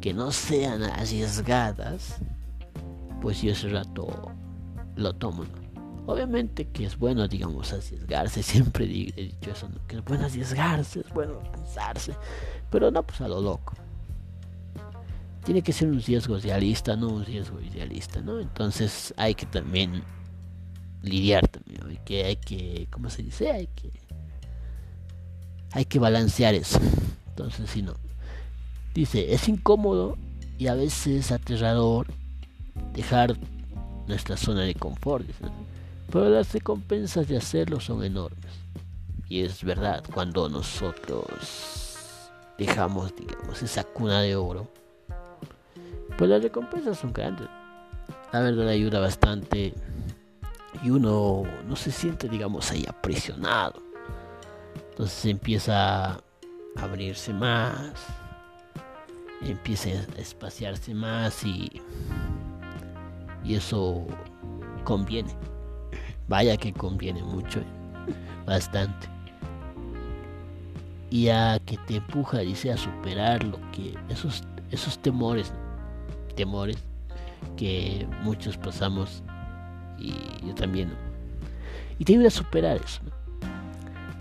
que 0.00 0.12
no 0.12 0.32
sean 0.32 0.82
arriesgadas, 0.82 2.16
pues 3.20 3.40
yo 3.40 3.52
ese 3.52 3.68
rato 3.68 4.32
lo 4.96 5.14
tomo. 5.14 5.44
Obviamente 6.06 6.66
que 6.68 6.84
es 6.84 6.98
bueno, 6.98 7.28
digamos, 7.28 7.72
arriesgarse, 7.72 8.42
siempre 8.42 8.84
he 8.84 8.88
dicho 8.88 9.50
eso, 9.50 9.68
que 9.86 9.96
es 9.96 10.04
bueno 10.04 10.24
arriesgarse, 10.24 11.00
es 11.00 11.12
bueno 11.12 11.40
pensarse, 11.52 12.14
pero 12.70 12.90
no 12.90 13.02
pues 13.02 13.20
a 13.20 13.28
lo 13.28 13.40
loco. 13.40 13.74
Tiene 15.44 15.62
que 15.62 15.72
ser 15.72 15.88
un 15.88 16.00
riesgo 16.00 16.38
realista, 16.38 16.94
no 16.96 17.08
un 17.08 17.24
riesgo 17.24 17.60
idealista, 17.60 18.20
¿no? 18.20 18.38
Entonces 18.38 19.12
hay 19.16 19.34
que 19.34 19.46
también 19.46 20.02
lidiar 21.02 21.48
también, 21.48 21.80
hay 21.88 21.98
que, 22.04 22.24
hay 22.24 22.36
que, 22.36 22.86
¿cómo 22.90 23.10
se 23.10 23.22
dice? 23.22 23.50
Hay 23.50 23.66
que, 23.66 23.90
hay 25.72 25.84
que 25.84 25.98
balancear 25.98 26.54
eso. 26.54 26.78
Entonces, 27.28 27.70
si 27.70 27.82
no, 27.82 27.94
dice, 28.94 29.34
es 29.34 29.48
incómodo 29.48 30.16
y 30.58 30.68
a 30.68 30.74
veces 30.74 31.32
aterrador 31.32 32.06
dejar 32.92 33.36
nuestra 34.06 34.36
zona 34.36 34.62
de 34.62 34.74
confort, 34.74 35.26
pero 36.10 36.28
las 36.28 36.52
recompensas 36.52 37.28
de 37.28 37.36
hacerlo 37.36 37.80
son 37.80 38.04
enormes. 38.04 38.52
Y 39.28 39.42
es 39.42 39.64
verdad, 39.64 40.04
cuando 40.12 40.48
nosotros 40.48 41.26
dejamos, 42.58 43.14
digamos, 43.16 43.62
esa 43.62 43.84
cuna 43.84 44.20
de 44.20 44.36
oro, 44.36 44.68
pues 46.18 46.28
las 46.28 46.42
recompensas 46.42 46.98
son 46.98 47.12
grandes. 47.12 47.48
La 48.32 48.40
verdad 48.40 48.68
ayuda 48.68 49.00
bastante 49.00 49.74
y 50.82 50.90
uno 50.90 51.44
no 51.66 51.76
se 51.76 51.90
siente, 51.90 52.28
digamos, 52.28 52.70
ahí 52.70 52.84
aprisionado. 52.88 53.82
Entonces 54.90 55.24
empieza 55.26 56.12
a 56.12 56.20
abrirse 56.76 57.32
más, 57.32 57.92
empieza 59.40 59.88
a 59.88 60.20
espaciarse 60.20 60.94
más 60.94 61.44
y, 61.44 61.80
y 63.44 63.54
eso 63.54 64.06
conviene. 64.84 65.30
Vaya 66.28 66.56
que 66.56 66.72
conviene 66.72 67.22
mucho, 67.22 67.60
eh, 67.60 67.64
bastante. 68.46 69.08
Y 71.10 71.28
a 71.28 71.58
que 71.58 71.76
te 71.76 71.96
empuja, 71.96 72.38
dice, 72.38 72.72
a 72.72 72.76
superar 72.76 73.44
lo 73.44 73.58
que 73.72 73.94
esos, 74.08 74.44
esos 74.70 74.98
temores, 74.98 75.52
temores 76.36 76.78
que 77.56 78.06
muchos 78.22 78.56
pasamos 78.56 79.22
y 79.98 80.14
yo 80.46 80.54
también. 80.54 80.92
Y 81.98 82.04
te 82.04 82.14
ayuda 82.14 82.28
a 82.28 82.30
superar 82.30 82.80
eso, 82.82 83.02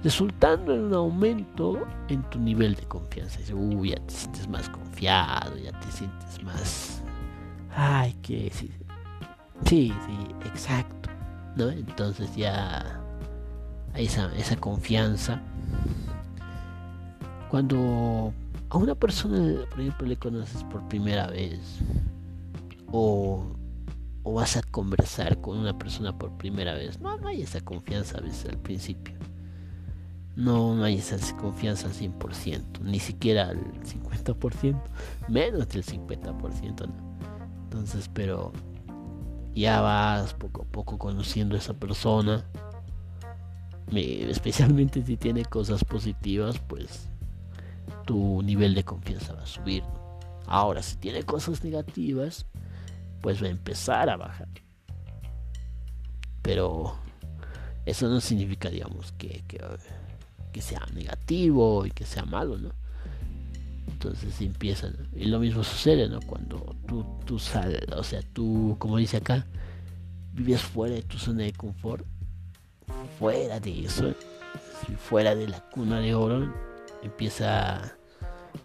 resultando 0.03 0.73
en 0.73 0.81
un 0.81 0.93
aumento 0.93 1.87
en 2.09 2.21
tu 2.23 2.39
nivel 2.39 2.75
de 2.75 2.83
confianza. 2.83 3.39
Uy, 3.53 3.91
ya 3.91 4.05
te 4.05 4.13
sientes 4.13 4.47
más 4.47 4.69
confiado, 4.69 5.57
ya 5.57 5.71
te 5.79 5.91
sientes 5.91 6.43
más... 6.43 7.01
Ay, 7.73 8.13
que 8.21 8.51
sí, 8.53 8.69
sí, 9.65 9.93
sí, 10.05 10.35
exacto. 10.45 11.01
¿no? 11.55 11.69
Entonces 11.69 12.35
ya 12.35 12.99
hay 13.93 14.05
esa, 14.05 14.33
esa 14.35 14.55
confianza. 14.57 15.41
Cuando 17.49 18.33
a 18.69 18.77
una 18.77 18.95
persona, 18.95 19.65
por 19.69 19.81
ejemplo, 19.81 20.07
le 20.07 20.15
conoces 20.17 20.63
por 20.65 20.87
primera 20.87 21.27
vez 21.27 21.59
o 22.91 23.43
vas 24.23 24.55
a 24.55 24.61
conversar 24.61 25.41
con 25.41 25.57
una 25.57 25.77
persona 25.77 26.17
por 26.17 26.31
primera 26.37 26.73
vez. 26.73 26.99
No, 26.99 27.17
no 27.17 27.27
hay 27.27 27.41
esa 27.41 27.61
confianza 27.61 28.19
a 28.19 28.21
veces 28.21 28.49
al 28.49 28.57
principio. 28.57 29.15
No, 30.35 30.75
no 30.75 30.85
hay 30.85 30.95
esa 30.95 31.17
confianza 31.35 31.87
al 31.87 31.93
100%, 31.93 32.79
ni 32.83 32.99
siquiera 32.99 33.49
al 33.49 33.59
50%, 33.83 34.81
menos 35.27 35.67
del 35.67 35.83
50%. 35.83 36.89
Entonces, 37.63 38.09
pero 38.13 38.53
ya 39.55 39.81
vas 39.81 40.33
poco 40.33 40.63
a 40.63 40.65
poco 40.65 40.97
conociendo 40.97 41.55
a 41.55 41.59
esa 41.59 41.73
persona. 41.73 42.45
Especialmente 43.91 45.03
si 45.03 45.17
tiene 45.17 45.43
cosas 45.43 45.83
positivas, 45.83 46.59
pues 46.59 47.09
tu 48.05 48.41
nivel 48.41 48.73
de 48.73 48.83
confianza 48.83 49.33
va 49.33 49.43
a 49.43 49.47
subir. 49.47 49.83
Ahora, 50.47 50.81
si 50.81 50.97
tiene 50.97 51.23
cosas 51.23 51.63
negativas, 51.63 52.45
pues 53.21 53.41
va 53.41 53.47
a 53.47 53.51
empezar 53.51 54.09
a 54.09 54.17
bajar. 54.17 54.47
Pero 56.41 56.95
eso 57.85 58.07
no 58.07 58.19
significa, 58.19 58.69
digamos, 58.69 59.11
que, 59.13 59.43
que, 59.47 60.61
sea 60.61 60.85
negativo 60.93 61.85
y 61.85 61.91
que 61.91 62.05
sea 62.05 62.25
malo, 62.25 62.57
¿no? 62.57 62.71
Entonces 63.87 64.39
empieza, 64.41 64.89
y 65.15 65.25
lo 65.25 65.39
mismo 65.39 65.63
sucede, 65.63 66.07
¿no? 66.07 66.19
Cuando 66.21 66.75
tú, 66.87 67.05
tú 67.25 67.39
sales, 67.39 67.81
o 67.95 68.03
sea, 68.03 68.21
tú, 68.33 68.75
como 68.79 68.97
dice 68.97 69.17
acá, 69.17 69.45
vives 70.33 70.61
fuera 70.61 70.95
de 70.95 71.03
tu 71.03 71.17
zona 71.17 71.43
de 71.43 71.53
confort, 71.53 72.05
fuera 73.19 73.59
de 73.59 73.85
eso, 73.85 74.13
fuera 74.97 75.35
de 75.35 75.47
la 75.47 75.59
cuna 75.69 75.99
de 75.99 76.15
oro, 76.15 76.53
empieza 77.03 77.95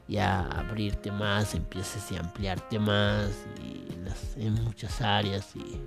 ya 0.09 0.41
a 0.41 0.61
abrirte 0.61 1.11
más, 1.11 1.55
empiezas 1.55 2.13
a 2.13 2.21
ampliarte 2.21 2.79
más 2.79 3.31
en 4.37 4.55
muchas 4.65 5.01
áreas 5.01 5.55
y, 5.57 5.81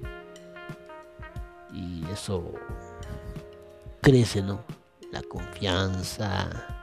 y 1.74 2.04
eso 2.12 2.54
crece, 4.02 4.42
¿no? 4.42 4.63
La 5.12 5.22
confianza, 5.24 6.79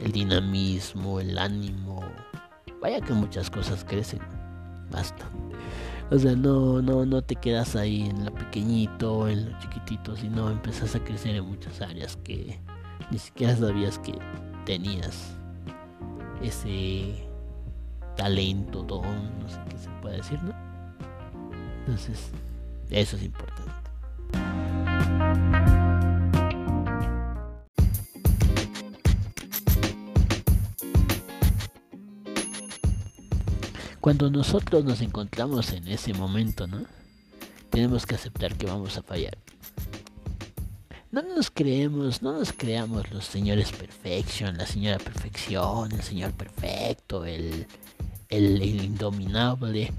el 0.00 0.12
dinamismo, 0.12 1.20
el 1.20 1.38
ánimo. 1.38 2.02
Vaya 2.80 3.00
que 3.00 3.12
muchas 3.12 3.50
cosas 3.50 3.84
crecen. 3.84 4.20
Basta. 4.90 5.28
O 6.10 6.18
sea, 6.18 6.34
no, 6.34 6.82
no, 6.82 7.06
no 7.06 7.22
te 7.22 7.36
quedas 7.36 7.76
ahí 7.76 8.02
en 8.02 8.24
lo 8.24 8.34
pequeñito, 8.34 9.28
en 9.28 9.52
lo 9.52 9.58
chiquitito, 9.60 10.16
sino 10.16 10.50
empezás 10.50 10.96
a 10.96 11.04
crecer 11.04 11.36
en 11.36 11.44
muchas 11.44 11.80
áreas 11.80 12.16
que 12.16 12.58
ni 13.10 13.18
siquiera 13.18 13.54
sabías 13.54 13.98
que 14.00 14.18
tenías 14.66 15.36
ese 16.42 17.28
talento, 18.16 18.82
don, 18.82 19.38
no 19.38 19.48
sé 19.48 19.60
qué 19.68 19.78
se 19.78 19.90
puede 20.02 20.16
decir, 20.16 20.42
¿no? 20.42 20.52
Entonces, 21.80 22.32
eso 22.90 23.16
es 23.16 23.22
importante. 23.22 23.89
Cuando 34.00 34.30
nosotros 34.30 34.82
nos 34.82 35.02
encontramos 35.02 35.72
en 35.72 35.86
ese 35.88 36.14
momento, 36.14 36.66
¿no? 36.66 36.86
Tenemos 37.68 38.06
que 38.06 38.14
aceptar 38.14 38.56
que 38.56 38.66
vamos 38.66 38.96
a 38.96 39.02
fallar. 39.02 39.36
No 41.12 41.22
nos 41.22 41.50
creemos, 41.50 42.22
no 42.22 42.32
nos 42.32 42.52
creamos 42.52 43.10
los 43.10 43.26
señores 43.26 43.72
perfection, 43.72 44.56
la 44.56 44.64
señora 44.64 44.98
perfección, 44.98 45.92
el 45.92 46.02
señor 46.02 46.32
perfecto, 46.32 47.26
el, 47.26 47.66
el, 48.30 48.62
indominable, 48.62 49.92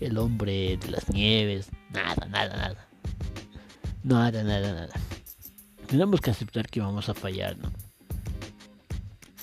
el 0.00 0.16
hombre 0.16 0.78
de 0.78 0.90
las 0.90 1.10
nieves, 1.10 1.68
nada, 1.90 2.26
nada, 2.30 2.56
nada. 2.56 2.88
Nada, 4.02 4.42
nada, 4.42 4.72
nada. 4.72 4.94
Tenemos 5.88 6.22
que 6.22 6.30
aceptar 6.30 6.68
que 6.68 6.80
vamos 6.80 7.10
a 7.10 7.14
fallar, 7.14 7.58
¿no? 7.58 7.70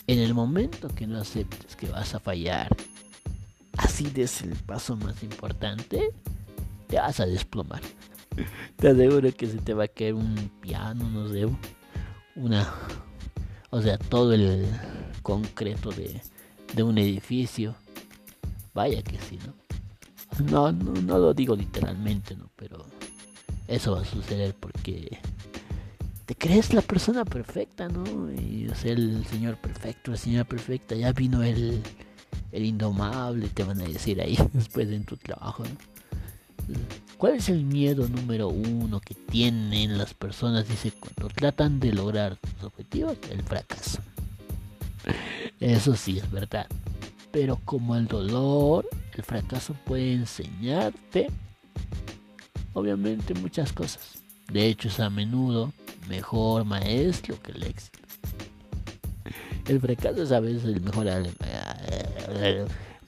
En 0.08 0.18
el 0.18 0.34
momento 0.34 0.88
que 0.88 1.06
no 1.06 1.20
aceptes 1.20 1.76
que 1.76 1.90
vas 1.90 2.16
a 2.16 2.20
fallar, 2.20 2.70
así 4.08 4.22
es 4.22 4.42
el 4.42 4.56
paso 4.56 4.96
más 4.96 5.22
importante, 5.24 6.12
te 6.88 6.96
vas 6.98 7.20
a 7.20 7.26
desplomar. 7.26 7.82
Te 8.78 8.90
aseguro 8.90 9.34
que 9.34 9.48
se 9.48 9.58
te 9.58 9.74
va 9.74 9.86
a 9.86 9.88
caer 9.88 10.14
un 10.14 10.36
piano, 10.62 11.10
no 11.10 11.28
sé, 11.28 11.46
una, 12.36 12.74
o 13.70 13.82
sea, 13.82 13.98
todo 13.98 14.34
el 14.34 14.66
concreto 15.22 15.92
de, 15.92 16.22
de 16.74 16.84
un 16.84 16.98
edificio 16.98 17.76
Vaya 18.74 19.02
que 19.02 19.18
sí, 19.20 19.38
¿no? 19.46 19.54
No, 20.52 20.72
no, 20.72 21.18
lo 21.18 21.34
digo 21.34 21.56
literalmente, 21.56 22.36
¿no? 22.36 22.50
Pero 22.56 22.86
eso 23.68 23.94
va 23.94 24.02
a 24.02 24.06
suceder 24.06 24.56
porque 24.58 25.20
te 26.26 26.36
crees 26.36 26.74
la 26.74 26.82
persona 26.82 27.26
perfecta, 27.26 27.90
¿no? 27.90 28.32
Y 28.32 28.68
o 28.70 28.88
el 28.88 29.26
señor 29.26 29.58
perfecto, 29.58 30.12
la 30.12 30.18
señora 30.18 30.44
perfecta, 30.46 30.96
ya 30.96 31.12
vino 31.12 31.44
el, 31.44 31.82
el 32.52 32.66
indomable, 32.66 33.48
te 33.50 33.64
van 33.64 33.82
a 33.82 33.86
decir 33.86 34.22
ahí 34.22 34.38
después 34.54 34.90
en 34.90 35.06
tu 35.06 35.18
trabajo. 35.18 35.64
¿Cuál 37.18 37.36
es 37.36 37.50
el 37.50 37.64
miedo 37.64 38.08
número 38.08 38.48
uno 38.50 39.00
que 39.00 39.16
tienen 39.16 39.98
las 39.98 40.14
personas? 40.14 40.68
Dice, 40.68 40.92
cuando 40.92 41.28
tratan 41.34 41.80
de 41.80 41.94
lograr 41.94 42.38
sus 42.56 42.66
objetivos, 42.66 43.18
el 43.30 43.44
fracaso. 43.44 44.00
Eso 45.60 45.96
sí 45.96 46.20
es 46.20 46.32
verdad. 46.32 46.68
Pero 47.32 47.60
como 47.66 47.96
el 47.96 48.08
dolor, 48.08 48.88
el 49.16 49.24
fracaso 49.24 49.76
puede 49.86 50.14
enseñarte, 50.14 51.28
obviamente, 52.74 53.34
muchas 53.34 53.74
cosas. 53.74 54.22
De 54.52 54.66
hecho, 54.66 54.88
es 54.88 55.00
a 55.00 55.10
menudo 55.10 55.74
mejor 56.08 56.64
maestro 56.66 57.40
que 57.42 57.52
el 57.52 57.64
éxito. 57.64 58.00
El 59.68 59.80
fracaso 59.80 60.24
es 60.24 60.32
a 60.32 60.40
veces 60.40 60.64
el 60.64 60.82
mejor 60.82 61.08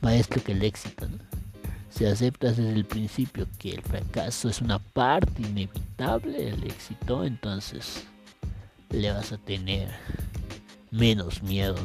maestro 0.01 0.43
que 0.43 0.51
el 0.51 0.63
éxito. 0.63 1.07
Si 1.89 2.05
aceptas 2.05 2.57
desde 2.57 2.73
el 2.73 2.85
principio 2.85 3.47
que 3.59 3.71
el 3.71 3.81
fracaso 3.81 4.49
es 4.49 4.61
una 4.61 4.79
parte 4.79 5.41
inevitable 5.41 6.45
del 6.45 6.63
éxito, 6.63 7.25
entonces 7.25 8.05
le 8.89 9.11
vas 9.11 9.31
a 9.31 9.37
tener 9.37 9.89
menos 10.89 11.43
miedo. 11.43 11.75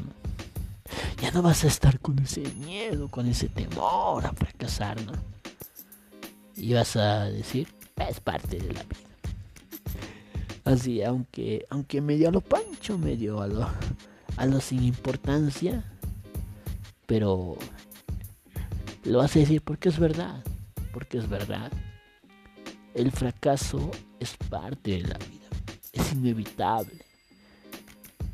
Ya 1.21 1.31
no 1.33 1.43
vas 1.43 1.65
a 1.65 1.67
estar 1.67 1.99
con 1.99 2.19
ese 2.21 2.43
miedo, 2.55 3.09
con 3.09 3.27
ese 3.27 3.49
temor 3.49 4.25
a 4.25 4.33
fracasar, 4.33 5.01
¿no? 5.03 5.13
Y 6.55 6.73
vas 6.73 6.97
a 6.97 7.25
decir, 7.25 7.69
es 8.09 8.21
parte 8.21 8.59
de 8.59 8.73
la 8.73 8.83
vida. 8.83 9.07
Así, 10.65 11.03
aunque, 11.03 11.65
aunque 11.71 12.01
medio 12.01 12.29
a 12.29 12.33
lo 12.33 12.41
pancho, 12.41 12.99
medio 12.99 13.41
a 13.41 13.47
lo, 13.47 13.69
a 14.37 14.47
lo 14.47 14.61
sin 14.61 14.83
importancia, 14.83 15.85
pero 17.07 17.57
lo 19.05 19.21
a 19.21 19.27
decir 19.27 19.63
porque 19.63 19.89
es 19.89 19.99
verdad, 19.99 20.43
porque 20.93 21.19
es 21.19 21.29
verdad. 21.29 21.71
El 22.95 23.13
fracaso 23.13 23.91
es 24.21 24.37
parte 24.49 24.93
de 24.93 25.03
la 25.03 25.19
vida, 25.19 25.47
es 25.93 26.13
inevitable. 26.13 27.05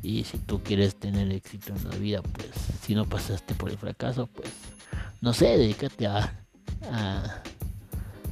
Y 0.01 0.23
si 0.23 0.37
tú 0.37 0.61
quieres 0.61 0.95
tener 0.95 1.31
éxito 1.31 1.73
en 1.73 1.89
la 1.89 1.95
vida, 1.95 2.21
pues 2.21 2.49
si 2.81 2.95
no 2.95 3.05
pasaste 3.05 3.53
por 3.55 3.69
el 3.69 3.77
fracaso, 3.77 4.27
pues 4.27 4.49
no 5.21 5.33
sé, 5.33 5.57
dedícate 5.57 6.07
a, 6.07 6.33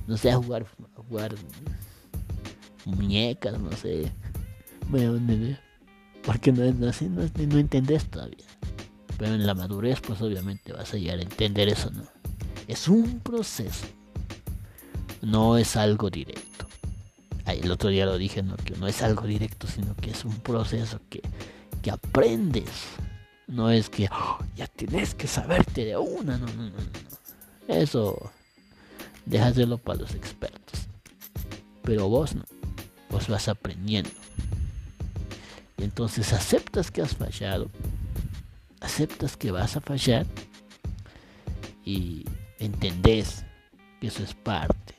no 0.07 0.17
sé, 0.17 0.31
a 0.31 0.35
jugar, 0.35 0.65
jugar 0.95 1.35
muñecas, 2.85 3.59
no 3.59 3.71
sé. 3.73 4.11
Porque 6.23 6.51
no, 6.51 6.65
no, 6.65 6.87
no, 6.87 7.29
no 7.47 7.57
entendés 7.57 8.05
todavía. 8.09 8.50
Pero 9.21 9.35
en 9.35 9.45
la 9.45 9.53
madurez, 9.53 10.01
pues 10.01 10.19
obviamente 10.23 10.73
vas 10.73 10.95
a 10.95 10.97
llegar 10.97 11.19
a 11.19 11.21
entender 11.21 11.69
eso, 11.69 11.91
¿no? 11.91 12.01
Es 12.67 12.87
un 12.87 13.19
proceso. 13.19 13.85
No 15.21 15.59
es 15.59 15.75
algo 15.75 16.09
directo. 16.09 16.65
El 17.45 17.69
otro 17.69 17.91
día 17.91 18.07
lo 18.07 18.17
dije, 18.17 18.41
¿no? 18.41 18.57
Que 18.57 18.75
no 18.77 18.87
es 18.87 19.03
algo 19.03 19.27
directo, 19.27 19.67
sino 19.67 19.95
que 19.95 20.09
es 20.09 20.25
un 20.25 20.39
proceso 20.39 20.99
que, 21.07 21.21
que 21.83 21.91
aprendes. 21.91 22.71
No 23.45 23.69
es 23.69 23.91
que 23.91 24.09
oh, 24.11 24.39
ya 24.55 24.65
tienes 24.65 25.13
que 25.13 25.27
saberte 25.27 25.85
de 25.85 25.97
una, 25.97 26.39
no, 26.39 26.47
no, 26.47 26.63
no, 26.63 26.71
no. 26.71 27.75
Eso 27.75 28.31
déjaselo 29.27 29.77
para 29.77 29.99
los 29.99 30.15
expertos. 30.15 30.87
Pero 31.83 32.09
vos 32.09 32.33
no 32.33 32.43
pues 33.09 33.27
vas 33.27 33.47
aprendiendo. 33.49 34.09
Y 35.77 35.83
entonces 35.83 36.33
aceptas 36.33 36.89
que 36.89 37.03
has 37.03 37.15
fallado, 37.15 37.69
aceptas 38.81 39.37
que 39.37 39.51
vas 39.51 39.77
a 39.77 39.81
fallar 39.81 40.25
y 41.85 42.25
entendés 42.59 43.45
que 43.99 44.07
eso 44.07 44.23
es 44.23 44.33
parte 44.33 44.95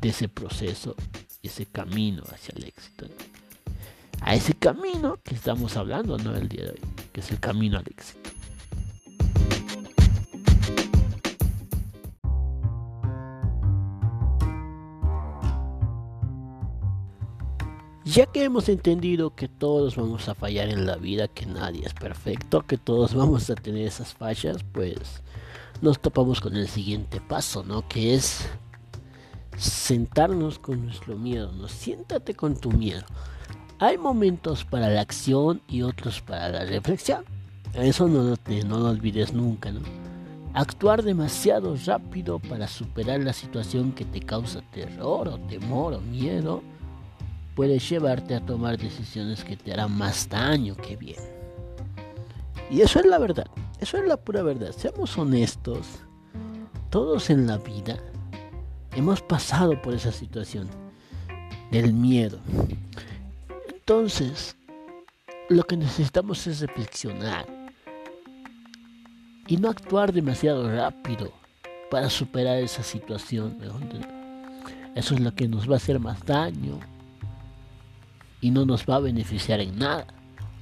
de 0.00 0.08
ese 0.08 0.28
proceso, 0.28 0.94
ese 1.42 1.66
camino 1.66 2.22
hacia 2.32 2.54
el 2.56 2.64
éxito. 2.64 3.06
A 4.20 4.34
ese 4.34 4.54
camino 4.54 5.18
que 5.22 5.34
estamos 5.34 5.76
hablando 5.76 6.16
¿no? 6.18 6.34
el 6.34 6.48
día 6.48 6.64
de 6.64 6.70
hoy, 6.70 6.80
que 7.12 7.20
es 7.20 7.30
el 7.30 7.40
camino 7.40 7.78
al 7.78 7.86
éxito. 7.86 8.30
Ya 18.10 18.24
que 18.24 18.42
hemos 18.42 18.70
entendido 18.70 19.34
que 19.34 19.48
todos 19.48 19.96
vamos 19.96 20.30
a 20.30 20.34
fallar 20.34 20.70
en 20.70 20.86
la 20.86 20.96
vida, 20.96 21.28
que 21.28 21.44
nadie 21.44 21.84
es 21.84 21.92
perfecto, 21.92 22.62
que 22.62 22.78
todos 22.78 23.12
vamos 23.12 23.50
a 23.50 23.54
tener 23.54 23.86
esas 23.86 24.14
fallas, 24.14 24.64
pues 24.72 25.22
nos 25.82 26.00
topamos 26.00 26.40
con 26.40 26.56
el 26.56 26.68
siguiente 26.68 27.20
paso, 27.20 27.64
¿no? 27.64 27.86
Que 27.86 28.14
es 28.14 28.48
sentarnos 29.58 30.58
con 30.58 30.86
nuestro 30.86 31.18
miedo, 31.18 31.52
¿no? 31.52 31.68
Siéntate 31.68 32.32
con 32.32 32.56
tu 32.56 32.70
miedo. 32.70 33.04
Hay 33.78 33.98
momentos 33.98 34.64
para 34.64 34.88
la 34.88 35.02
acción 35.02 35.60
y 35.68 35.82
otros 35.82 36.22
para 36.22 36.48
la 36.48 36.64
reflexión. 36.64 37.26
Eso 37.74 38.08
no 38.08 38.22
lo, 38.22 38.36
no 38.66 38.78
lo 38.78 38.88
olvides 38.88 39.34
nunca, 39.34 39.70
¿no? 39.70 39.80
Actuar 40.54 41.02
demasiado 41.02 41.76
rápido 41.84 42.38
para 42.38 42.68
superar 42.68 43.20
la 43.20 43.34
situación 43.34 43.92
que 43.92 44.06
te 44.06 44.20
causa 44.20 44.62
terror 44.72 45.28
o 45.28 45.38
temor 45.40 45.92
o 45.92 46.00
miedo 46.00 46.62
puede 47.58 47.80
llevarte 47.80 48.36
a 48.36 48.46
tomar 48.46 48.78
decisiones 48.78 49.42
que 49.42 49.56
te 49.56 49.72
harán 49.72 49.90
más 49.90 50.28
daño 50.28 50.76
que 50.76 50.94
bien. 50.94 51.18
Y 52.70 52.82
eso 52.82 53.00
es 53.00 53.06
la 53.06 53.18
verdad, 53.18 53.48
eso 53.80 53.98
es 53.98 54.06
la 54.06 54.16
pura 54.16 54.44
verdad. 54.44 54.70
Seamos 54.70 55.18
honestos, 55.18 55.88
todos 56.88 57.30
en 57.30 57.48
la 57.48 57.58
vida 57.58 57.98
hemos 58.92 59.20
pasado 59.22 59.82
por 59.82 59.92
esa 59.92 60.12
situación 60.12 60.68
del 61.72 61.92
miedo. 61.94 62.38
Entonces, 63.68 64.54
lo 65.48 65.64
que 65.64 65.76
necesitamos 65.76 66.46
es 66.46 66.60
reflexionar 66.60 67.44
y 69.48 69.56
no 69.56 69.68
actuar 69.68 70.12
demasiado 70.12 70.70
rápido 70.70 71.32
para 71.90 72.08
superar 72.08 72.58
esa 72.58 72.84
situación. 72.84 73.58
Eso 74.94 75.14
es 75.16 75.20
lo 75.20 75.34
que 75.34 75.48
nos 75.48 75.68
va 75.68 75.74
a 75.74 75.78
hacer 75.78 75.98
más 75.98 76.24
daño 76.24 76.78
y 78.40 78.50
no 78.50 78.64
nos 78.64 78.84
va 78.84 78.96
a 78.96 79.00
beneficiar 79.00 79.60
en 79.60 79.78
nada. 79.78 80.06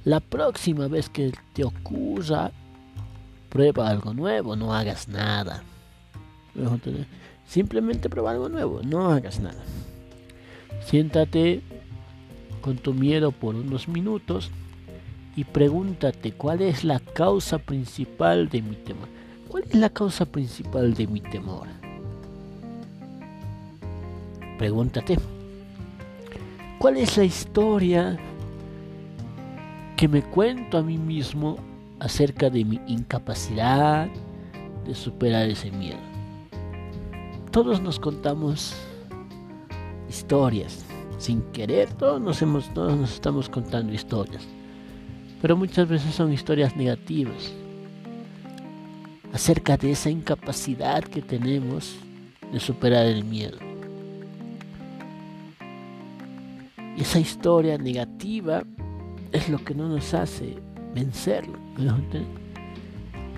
La 0.03 0.19
próxima 0.19 0.87
vez 0.87 1.09
que 1.09 1.33
te 1.53 1.63
ocurra, 1.63 2.51
prueba 3.49 3.89
algo 3.89 4.13
nuevo, 4.13 4.55
no 4.55 4.73
hagas 4.73 5.07
nada. 5.07 5.63
Simplemente 7.45 8.09
prueba 8.09 8.31
algo 8.31 8.49
nuevo, 8.49 8.81
no 8.83 9.09
hagas 9.09 9.39
nada. 9.39 9.63
Siéntate 10.85 11.61
con 12.61 12.77
tu 12.77 12.93
miedo 12.93 13.31
por 13.31 13.55
unos 13.55 13.87
minutos 13.87 14.51
y 15.35 15.43
pregúntate 15.43 16.31
cuál 16.31 16.61
es 16.61 16.83
la 16.83 16.99
causa 16.99 17.59
principal 17.59 18.49
de 18.49 18.61
mi 18.61 18.75
temor. 18.75 19.07
¿Cuál 19.47 19.63
es 19.63 19.75
la 19.75 19.89
causa 19.89 20.25
principal 20.25 20.93
de 20.93 21.07
mi 21.07 21.21
temor? 21.21 21.67
Pregúntate. 24.57 25.17
¿Cuál 26.79 26.97
es 26.97 27.17
la 27.17 27.23
historia 27.23 28.19
que 29.95 30.07
me 30.07 30.21
cuento 30.21 30.77
a 30.77 30.83
mí 30.83 30.99
mismo 30.99 31.57
acerca 31.99 32.51
de 32.51 32.63
mi 32.63 32.79
incapacidad 32.85 34.07
de 34.85 34.93
superar 34.93 35.49
ese 35.49 35.71
miedo? 35.71 35.97
Todos 37.49 37.81
nos 37.81 37.99
contamos 37.99 38.75
historias, 40.07 40.85
sin 41.17 41.41
querer, 41.51 41.91
todos 41.93 42.21
nos, 42.21 42.43
hemos, 42.43 42.71
todos 42.75 42.95
nos 42.95 43.11
estamos 43.11 43.49
contando 43.49 43.91
historias, 43.91 44.47
pero 45.41 45.57
muchas 45.57 45.87
veces 45.87 46.13
son 46.13 46.31
historias 46.31 46.75
negativas 46.75 47.51
acerca 49.33 49.77
de 49.77 49.93
esa 49.93 50.11
incapacidad 50.11 51.03
que 51.03 51.23
tenemos 51.23 51.95
de 52.51 52.59
superar 52.59 53.07
el 53.07 53.23
miedo. 53.23 53.66
Y 56.97 57.01
esa 57.01 57.19
historia 57.19 57.77
negativa 57.77 58.63
es 59.31 59.47
lo 59.49 59.63
que 59.63 59.75
no 59.75 59.87
nos 59.87 60.13
hace 60.15 60.57
vencerlo. 60.95 61.57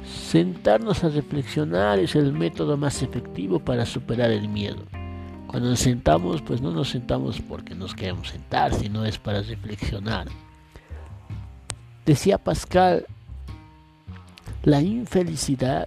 Sentarnos 0.06 1.04
a 1.04 1.10
reflexionar 1.10 2.00
es 2.00 2.16
el 2.16 2.32
método 2.32 2.78
más 2.78 3.04
efectivo 3.04 3.60
para 3.60 3.86
superar 3.86 4.32
el 4.32 4.48
miedo. 4.48 4.84
Cuando 5.48 5.70
nos 5.70 5.80
sentamos, 5.80 6.42
pues 6.42 6.62
no 6.62 6.72
nos 6.72 6.90
sentamos 6.90 7.42
porque 7.42 7.76
nos 7.76 7.94
queremos 7.94 8.30
sentar, 8.30 8.74
sino 8.74 9.04
es 9.04 9.18
para 9.18 9.42
reflexionar. 9.42 10.28
Decía 12.06 12.38
Pascal, 12.38 13.06
la 14.64 14.82
infelicidad 14.82 15.86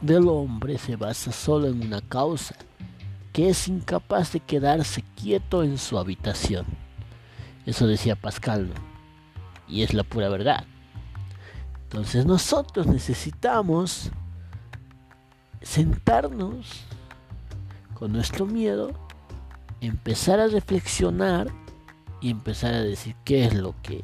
del 0.00 0.28
hombre 0.28 0.78
se 0.78 0.96
basa 0.96 1.30
solo 1.30 1.66
en 1.66 1.82
una 1.82 2.00
causa 2.00 2.56
que 3.36 3.50
es 3.50 3.68
incapaz 3.68 4.32
de 4.32 4.40
quedarse 4.40 5.02
quieto 5.14 5.62
en 5.62 5.76
su 5.76 5.98
habitación. 5.98 6.64
Eso 7.66 7.86
decía 7.86 8.16
Pascal, 8.16 8.72
y 9.68 9.82
es 9.82 9.92
la 9.92 10.04
pura 10.04 10.30
verdad. 10.30 10.64
Entonces 11.82 12.24
nosotros 12.24 12.86
necesitamos 12.86 14.10
sentarnos 15.60 16.84
con 17.92 18.10
nuestro 18.12 18.46
miedo, 18.46 18.94
empezar 19.82 20.40
a 20.40 20.46
reflexionar 20.46 21.48
y 22.22 22.30
empezar 22.30 22.72
a 22.72 22.80
decir 22.80 23.14
qué 23.22 23.44
es 23.44 23.52
lo 23.52 23.74
que 23.82 24.00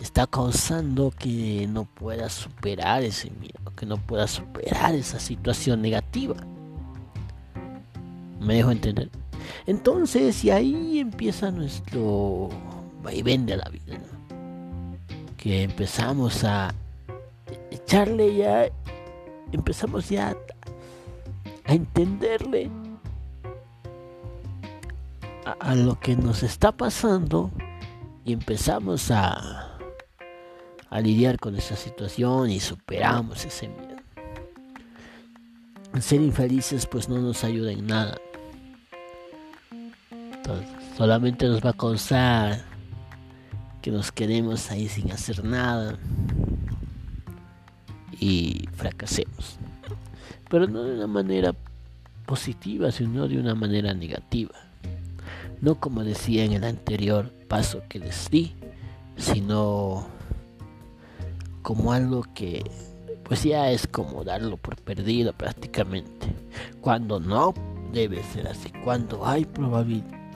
está 0.00 0.26
causando 0.26 1.12
que 1.16 1.68
no 1.70 1.84
pueda 1.84 2.28
superar 2.28 3.04
ese 3.04 3.30
miedo, 3.30 3.72
que 3.76 3.86
no 3.86 3.96
pueda 3.96 4.26
superar 4.26 4.96
esa 4.96 5.20
situación 5.20 5.82
negativa. 5.82 6.34
¿Me 8.40 8.54
dejo 8.54 8.70
entender? 8.70 9.10
Entonces, 9.66 10.42
y 10.44 10.50
ahí 10.50 10.98
empieza 10.98 11.50
nuestro 11.50 12.48
vaivén 13.02 13.46
de 13.46 13.56
la 13.56 13.68
vida, 13.68 13.98
que 15.36 15.62
empezamos 15.62 16.44
a 16.44 16.74
echarle 17.70 18.36
ya, 18.36 18.68
empezamos 19.52 20.08
ya 20.08 20.36
a 21.64 21.74
entenderle 21.74 22.70
a, 25.58 25.74
lo 25.74 25.98
que 25.98 26.16
nos 26.16 26.42
está 26.42 26.72
pasando 26.72 27.50
y 28.24 28.32
empezamos 28.32 29.10
a, 29.10 29.78
a 30.88 31.00
lidiar 31.00 31.38
con 31.38 31.56
esa 31.56 31.76
situación 31.76 32.50
y 32.50 32.60
superamos 32.60 33.44
ese 33.44 33.68
miedo. 33.68 33.90
Ser 36.00 36.20
infelices 36.20 36.86
pues 36.86 37.08
no 37.08 37.18
nos 37.18 37.44
ayuda 37.44 37.72
en 37.72 37.86
nada. 37.86 38.16
Solamente 40.96 41.46
nos 41.46 41.64
va 41.64 41.70
a 41.70 41.74
causar 41.74 42.60
que 43.82 43.90
nos 43.90 44.12
quedemos 44.12 44.70
ahí 44.70 44.88
sin 44.88 45.10
hacer 45.12 45.44
nada 45.44 45.98
y 48.18 48.68
fracasemos. 48.74 49.58
Pero 50.48 50.66
no 50.66 50.82
de 50.82 50.96
una 50.96 51.06
manera 51.06 51.54
positiva, 52.26 52.92
sino 52.92 53.28
de 53.28 53.38
una 53.38 53.54
manera 53.54 53.94
negativa. 53.94 54.54
No 55.60 55.76
como 55.76 56.04
decía 56.04 56.44
en 56.44 56.52
el 56.52 56.64
anterior 56.64 57.32
paso 57.48 57.82
que 57.88 57.98
les 57.98 58.30
di, 58.30 58.54
sino 59.16 60.06
como 61.62 61.92
algo 61.92 62.24
que 62.34 62.64
pues 63.24 63.44
ya 63.44 63.70
es 63.70 63.86
como 63.86 64.24
darlo 64.24 64.56
por 64.56 64.74
perdido 64.76 65.32
prácticamente, 65.32 66.34
cuando 66.80 67.20
no 67.20 67.54
debe 67.92 68.24
ser 68.24 68.48
así, 68.48 68.72
cuando 68.82 69.24
hay 69.24 69.44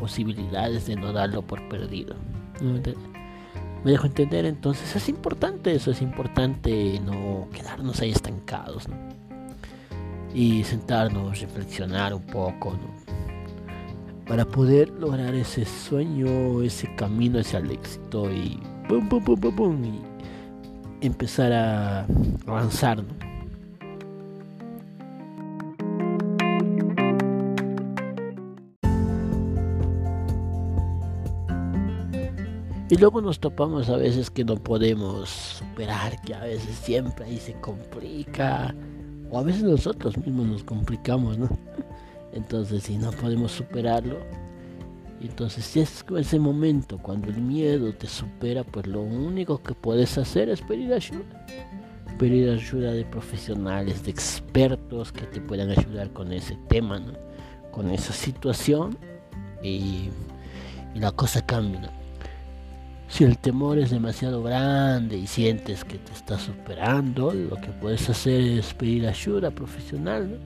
posibilidades 0.05 0.87
de 0.87 0.97
no 0.97 1.15
darlo 1.15 1.41
por 1.41 1.67
perdido. 1.67 2.15
Me 2.61 3.91
dejo 3.91 4.07
entender 4.07 4.45
entonces, 4.45 4.95
es 4.95 5.09
importante 5.09 5.75
eso, 5.75 5.93
es 5.93 6.03
importante 6.03 7.01
no 7.01 7.49
quedarnos 7.51 8.03
ahí 8.03 8.11
estancados 8.11 8.85
y 10.35 10.63
sentarnos, 10.65 11.41
reflexionar 11.41 12.13
un 12.13 12.21
poco, 12.21 12.73
¿no? 12.73 13.15
para 14.27 14.45
poder 14.45 14.91
lograr 14.91 15.35
ese 15.35 15.65
sueño, 15.65 16.61
ese 16.61 16.95
camino 16.97 17.39
hacia 17.39 17.61
el 17.61 17.71
éxito 17.71 18.31
y, 18.31 18.61
y 21.01 21.07
empezar 21.07 21.51
a 21.55 22.07
avanzar. 22.47 23.03
Y 32.95 32.97
luego 32.97 33.21
nos 33.21 33.41
topamos 33.41 33.89
a 33.89 33.97
veces 33.97 34.31
que 34.31 34.45
no 34.45 34.55
podemos 34.55 35.29
superar, 35.29 36.21
que 36.23 36.33
a 36.33 36.45
veces 36.45 36.77
siempre 36.77 37.25
ahí 37.25 37.39
se 37.39 37.55
complica, 37.55 38.73
o 39.33 39.39
a 39.41 39.43
veces 39.43 39.65
nosotros 39.65 40.17
mismos 40.17 40.47
nos 40.47 40.63
complicamos, 40.63 41.37
¿no? 41.37 41.49
Entonces, 42.33 42.85
si 42.85 42.97
no 42.97 43.11
podemos 43.11 43.51
superarlo, 43.51 44.19
entonces 45.21 45.65
si 45.65 45.81
es 45.81 46.05
ese 46.17 46.39
momento 46.39 46.99
cuando 46.99 47.31
el 47.31 47.41
miedo 47.41 47.93
te 47.95 48.07
supera, 48.07 48.63
pues 48.63 48.87
lo 48.87 49.03
único 49.03 49.61
que 49.61 49.75
puedes 49.75 50.17
hacer 50.17 50.49
es 50.49 50.61
pedir 50.61 50.93
ayuda. 50.93 51.47
Pedir 52.17 52.49
ayuda 52.49 52.93
de 52.93 53.05
profesionales, 53.05 54.05
de 54.05 54.13
expertos 54.13 55.11
que 55.11 55.27
te 55.27 55.41
puedan 55.41 55.71
ayudar 55.71 56.13
con 56.13 56.33
ese 56.33 56.57
tema, 56.69 57.03
con 57.73 57.91
esa 57.91 58.13
situación 58.13 58.97
y, 59.65 60.11
la 60.95 61.11
cosa 61.11 61.45
cambia. 61.45 61.91
Si 63.15 63.23
el 63.23 63.39
temor 63.39 63.79
es 63.79 63.91
demasiado 63.91 64.43
grande 64.43 65.17
y 65.17 65.29
sientes 65.29 65.85
que 65.85 65.99
te 65.99 66.13
está 66.13 66.37
superando, 66.37 67.33
lo 67.33 67.55
que 67.61 67.69
puedes 67.69 68.11
hacer 68.11 68.41
es 68.41 68.75
pedir 68.75 69.07
ayuda 69.07 69.53
profesional. 69.53 70.41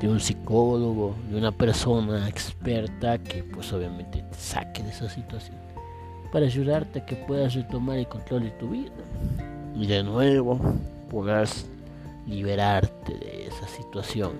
de 0.00 0.08
un 0.08 0.18
psicólogo, 0.18 1.14
de 1.28 1.36
una 1.36 1.52
persona 1.52 2.26
experta 2.26 3.18
que 3.18 3.42
pues 3.42 3.70
obviamente 3.74 4.22
te 4.22 4.38
saque 4.38 4.82
de 4.82 4.88
esa 4.88 5.10
situación 5.10 5.58
para 6.32 6.46
ayudarte 6.46 7.00
a 7.00 7.04
que 7.04 7.16
puedas 7.16 7.54
retomar 7.54 7.98
el 7.98 8.08
control 8.08 8.44
de 8.44 8.50
tu 8.52 8.70
vida 8.70 8.92
y 9.76 9.86
de 9.86 10.02
nuevo 10.02 10.58
puedas 11.10 11.66
liberarte 12.26 13.12
de 13.12 13.48
esa 13.48 13.68
situación. 13.68 14.32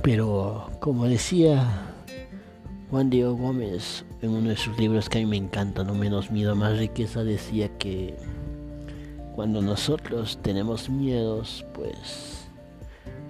Pero 0.00 0.70
como 0.78 1.06
decía 1.06 1.91
Juan 2.92 3.08
Diego 3.08 3.34
Gómez 3.34 4.04
en 4.20 4.32
uno 4.32 4.50
de 4.50 4.56
sus 4.56 4.78
libros 4.78 5.08
que 5.08 5.16
a 5.16 5.22
mí 5.22 5.26
me 5.26 5.38
encanta, 5.38 5.82
No 5.82 5.94
menos 5.94 6.30
miedo, 6.30 6.54
más 6.54 6.76
riqueza, 6.76 7.24
decía 7.24 7.70
que 7.78 8.14
cuando 9.34 9.62
nosotros 9.62 10.38
tenemos 10.42 10.90
miedos, 10.90 11.64
pues 11.72 12.46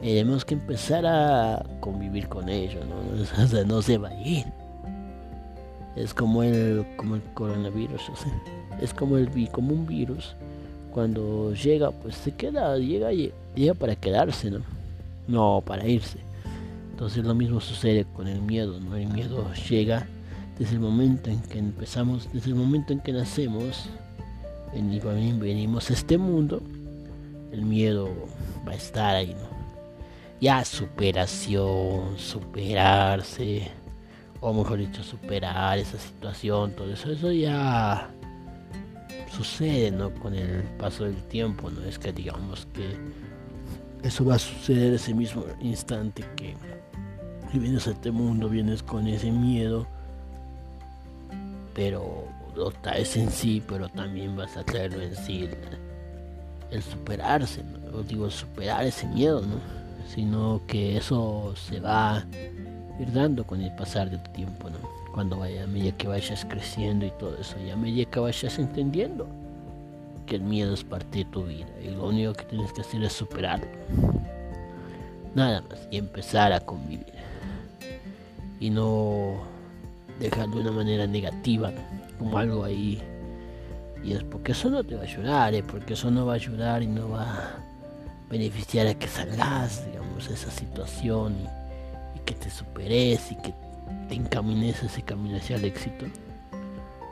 tenemos 0.00 0.44
que 0.44 0.54
empezar 0.54 1.06
a 1.06 1.64
convivir 1.78 2.26
con 2.26 2.48
ellos, 2.48 2.84
¿no? 2.86 3.64
No 3.64 3.82
se 3.82 3.98
va 3.98 4.08
a 4.08 4.20
ir. 4.20 4.46
Es 5.94 6.12
como 6.12 6.42
el, 6.42 6.84
como 6.96 7.14
el 7.14 7.22
coronavirus, 7.32 8.08
o 8.08 8.16
sea, 8.16 8.32
es 8.80 8.92
como, 8.92 9.16
el, 9.16 9.30
como 9.52 9.74
un 9.74 9.86
virus. 9.86 10.34
Cuando 10.92 11.54
llega, 11.54 11.92
pues 11.92 12.16
se 12.16 12.32
queda, 12.32 12.76
llega, 12.78 13.10
llega 13.12 13.74
para 13.74 13.94
quedarse, 13.94 14.50
¿no? 14.50 14.58
No 15.28 15.62
para 15.64 15.86
irse. 15.86 16.18
Entonces 17.02 17.24
lo 17.24 17.34
mismo 17.34 17.60
sucede 17.60 18.04
con 18.04 18.28
el 18.28 18.40
miedo, 18.40 18.78
¿no? 18.78 18.94
El 18.94 19.08
miedo 19.08 19.52
llega 19.68 20.06
desde 20.56 20.74
el 20.74 20.80
momento 20.80 21.30
en 21.30 21.42
que 21.42 21.58
empezamos, 21.58 22.28
desde 22.32 22.50
el 22.50 22.54
momento 22.54 22.92
en 22.92 23.00
que 23.00 23.12
nacemos, 23.12 23.90
venimos 24.72 25.90
a 25.90 25.94
este 25.94 26.16
mundo, 26.16 26.62
el 27.50 27.62
miedo 27.62 28.08
va 28.64 28.70
a 28.70 28.76
estar 28.76 29.16
ahí, 29.16 29.34
¿no? 29.34 29.48
ya 30.40 30.64
superación, 30.64 32.16
superarse, 32.18 33.68
o 34.40 34.52
mejor 34.52 34.78
dicho, 34.78 35.02
superar 35.02 35.80
esa 35.80 35.98
situación, 35.98 36.70
todo 36.70 36.92
eso, 36.92 37.10
eso 37.10 37.32
ya 37.32 38.08
sucede, 39.36 39.90
¿no? 39.90 40.14
Con 40.14 40.36
el 40.36 40.62
paso 40.78 41.02
del 41.02 41.20
tiempo, 41.24 41.68
no 41.68 41.82
es 41.82 41.98
que 41.98 42.12
digamos 42.12 42.68
que 42.72 42.96
eso 44.04 44.24
va 44.24 44.36
a 44.36 44.38
suceder 44.38 44.94
ese 44.94 45.14
mismo 45.14 45.44
instante 45.60 46.24
que, 46.36 46.54
vienes 47.58 47.86
a 47.86 47.90
este 47.90 48.10
mundo, 48.10 48.48
vienes 48.48 48.82
con 48.82 49.06
ese 49.06 49.30
miedo, 49.30 49.86
pero 51.74 52.24
lo 52.54 52.70
traes 52.70 53.16
en 53.16 53.30
sí, 53.30 53.62
pero 53.66 53.88
también 53.88 54.36
vas 54.36 54.56
a 54.56 54.64
traerlo 54.64 55.02
en 55.02 55.16
sí 55.16 55.48
el, 56.70 56.82
superarse, 56.82 57.62
¿no? 57.64 58.02
digo, 58.02 58.30
superar 58.30 58.84
ese 58.86 59.06
miedo, 59.06 59.42
¿no? 59.42 59.56
sino 60.08 60.60
que 60.66 60.96
eso 60.96 61.54
se 61.56 61.80
va 61.80 62.18
a 62.18 62.26
ir 62.98 63.12
dando 63.12 63.44
con 63.44 63.60
el 63.60 63.74
pasar 63.74 64.10
del 64.10 64.22
tiempo, 64.32 64.68
¿no? 64.68 64.78
Cuando 65.12 65.38
vaya, 65.38 65.64
a 65.64 65.66
medida 65.66 65.92
que 65.92 66.08
vayas 66.08 66.44
creciendo 66.46 67.06
y 67.06 67.10
todo 67.18 67.36
eso, 67.38 67.56
y 67.60 67.70
a 67.70 67.76
medida 67.76 68.10
que 68.10 68.20
vayas 68.20 68.58
entendiendo 68.58 69.26
que 70.26 70.36
el 70.36 70.42
miedo 70.42 70.72
es 70.72 70.84
parte 70.84 71.18
de 71.18 71.24
tu 71.26 71.44
vida 71.44 71.68
y 71.82 71.88
lo 71.90 72.08
único 72.08 72.32
que 72.32 72.44
tienes 72.44 72.72
que 72.72 72.80
hacer 72.80 73.02
es 73.02 73.12
superarlo. 73.12 73.66
Nada 75.34 75.62
más, 75.62 75.88
y 75.90 75.98
empezar 75.98 76.52
a 76.52 76.60
convivir. 76.60 77.12
Y 78.62 78.70
no 78.70 79.42
dejarlo 80.20 80.56
de 80.56 80.60
una 80.62 80.72
manera 80.72 81.06
negativa, 81.06 81.72
como 82.18 82.38
algo 82.38 82.62
ahí. 82.62 83.02
Y 84.04 84.12
es 84.12 84.22
porque 84.22 84.52
eso 84.52 84.70
no 84.70 84.84
te 84.84 84.94
va 84.94 85.02
a 85.02 85.04
ayudar, 85.04 85.54
¿eh? 85.54 85.64
porque 85.64 85.94
eso 85.94 86.10
no 86.10 86.26
va 86.26 86.34
a 86.34 86.36
ayudar 86.36 86.82
y 86.82 86.86
no 86.86 87.10
va 87.10 87.56
beneficiar 88.32 88.86
a 88.86 88.94
que 88.94 89.06
salgas, 89.08 89.84
digamos, 89.86 90.26
esa 90.28 90.50
situación 90.50 91.36
y, 92.14 92.20
que 92.24 92.34
te 92.34 92.50
superes 92.50 93.32
y 93.32 93.36
que 93.36 93.52
te 94.08 94.14
encamines 94.14 94.82
a 94.82 94.86
ese 94.86 95.02
camino 95.02 95.36
hacia 95.36 95.56
el 95.56 95.64
éxito, 95.64 96.06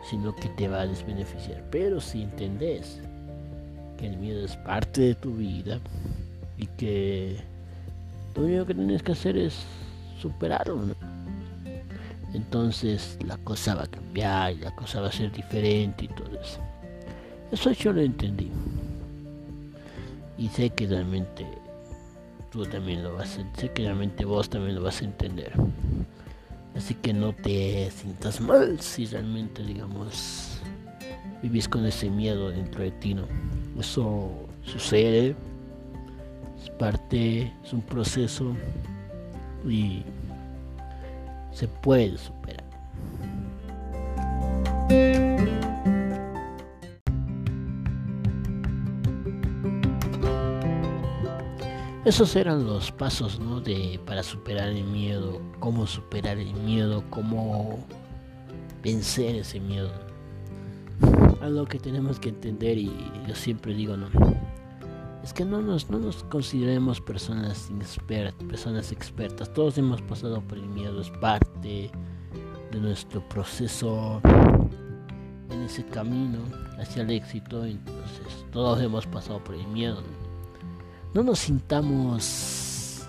sino 0.08 0.34
que 0.36 0.48
te 0.50 0.68
va 0.68 0.82
a 0.82 0.86
desbeneficiar. 0.86 1.64
Pero 1.70 2.00
si 2.00 2.22
entendés 2.22 3.00
que 3.98 4.06
el 4.06 4.16
miedo 4.16 4.44
es 4.44 4.56
parte 4.58 5.00
de 5.00 5.14
tu 5.16 5.34
vida 5.34 5.80
y 6.56 6.66
que 6.66 7.36
lo 8.36 8.44
único 8.44 8.66
que 8.66 8.74
tienes 8.74 9.02
que 9.02 9.12
hacer 9.12 9.36
es 9.36 9.64
superarlo, 10.22 10.94
entonces 12.33 13.19
la 13.25 13.37
cosa 13.38 13.75
va 13.75 13.85
a 13.85 13.87
cambiar 13.87 14.53
y 14.53 14.59
la 14.59 14.75
cosa 14.75 15.01
va 15.01 15.09
a 15.09 15.12
ser 15.12 15.33
diferente 15.33 16.05
y 16.05 16.09
todo 16.09 16.40
eso. 16.40 16.61
Eso 17.51 17.73
yo 17.73 17.93
lo 17.93 18.01
entendí. 18.01 18.51
Y 20.38 20.49
sé 20.49 20.71
que 20.71 20.87
realmente 20.87 21.47
tú 22.51 22.64
también 22.64 23.03
lo 23.03 23.14
vas 23.14 23.38
a, 23.38 23.57
sé 23.57 23.71
que 23.71 23.83
realmente 23.83 24.25
vos 24.25 24.49
también 24.49 24.75
lo 24.75 24.83
vas 24.83 25.03
a 25.03 25.05
entender. 25.05 25.53
Así 26.77 26.95
que 26.95 27.12
no 27.12 27.35
te 27.35 27.90
sientas 27.90 28.40
mal 28.40 28.81
si 28.81 29.07
realmente, 29.07 29.62
digamos, 29.62 30.61
vivís 31.43 31.69
con 31.69 31.85
ese 31.85 32.09
miedo 32.09 32.51
dentro 32.51 32.83
de 32.83 32.90
ti, 32.93 33.14
¿no? 33.14 33.25
Eso 33.79 34.31
sucede, 34.64 35.35
es 36.62 36.71
parte, 36.79 37.53
es 37.64 37.73
un 37.73 37.83
proceso 37.83 38.55
y 39.69 40.03
se 41.61 41.68
puede 41.68 42.16
superar. 42.16 42.64
Esos 52.07 52.35
eran 52.35 52.64
los 52.64 52.90
pasos 52.90 53.38
¿no? 53.38 53.61
de, 53.61 54.01
para 54.07 54.23
superar 54.23 54.68
el 54.68 54.85
miedo, 54.85 55.38
cómo 55.59 55.87
superar 55.87 56.38
el 56.38 56.55
miedo, 56.55 57.05
cómo 57.11 57.79
vencer 58.83 59.37
ese 59.37 59.61
miedo. 59.61 59.90
Algo 61.42 61.66
que 61.66 61.79
tenemos 61.79 62.18
que 62.18 62.31
entender 62.31 62.79
y 62.79 62.90
yo 63.29 63.35
siempre 63.35 63.75
digo, 63.75 63.99
no, 63.99 64.09
es 65.22 65.33
que 65.33 65.44
no 65.44 65.61
nos, 65.61 65.90
no 65.90 65.98
nos 65.98 66.24
consideremos 66.24 67.00
personas 67.00 67.68
inexpertas, 67.70 68.46
personas 68.46 68.92
expertas. 68.92 69.52
Todos 69.52 69.78
hemos 69.78 70.00
pasado 70.02 70.40
por 70.40 70.59
el 70.59 70.66
miedo, 70.66 71.00
es 71.00 71.11
parte 71.11 71.90
de 72.72 72.80
nuestro 72.80 73.26
proceso 73.28 74.20
en 75.50 75.62
ese 75.62 75.85
camino 75.87 76.38
hacia 76.78 77.02
el 77.02 77.11
éxito. 77.11 77.64
Entonces, 77.64 78.46
todos 78.52 78.80
hemos 78.80 79.06
pasado 79.06 79.42
por 79.44 79.54
el 79.54 79.66
miedo 79.68 80.02
no 81.12 81.24
nos 81.24 81.40
sintamos 81.40 83.02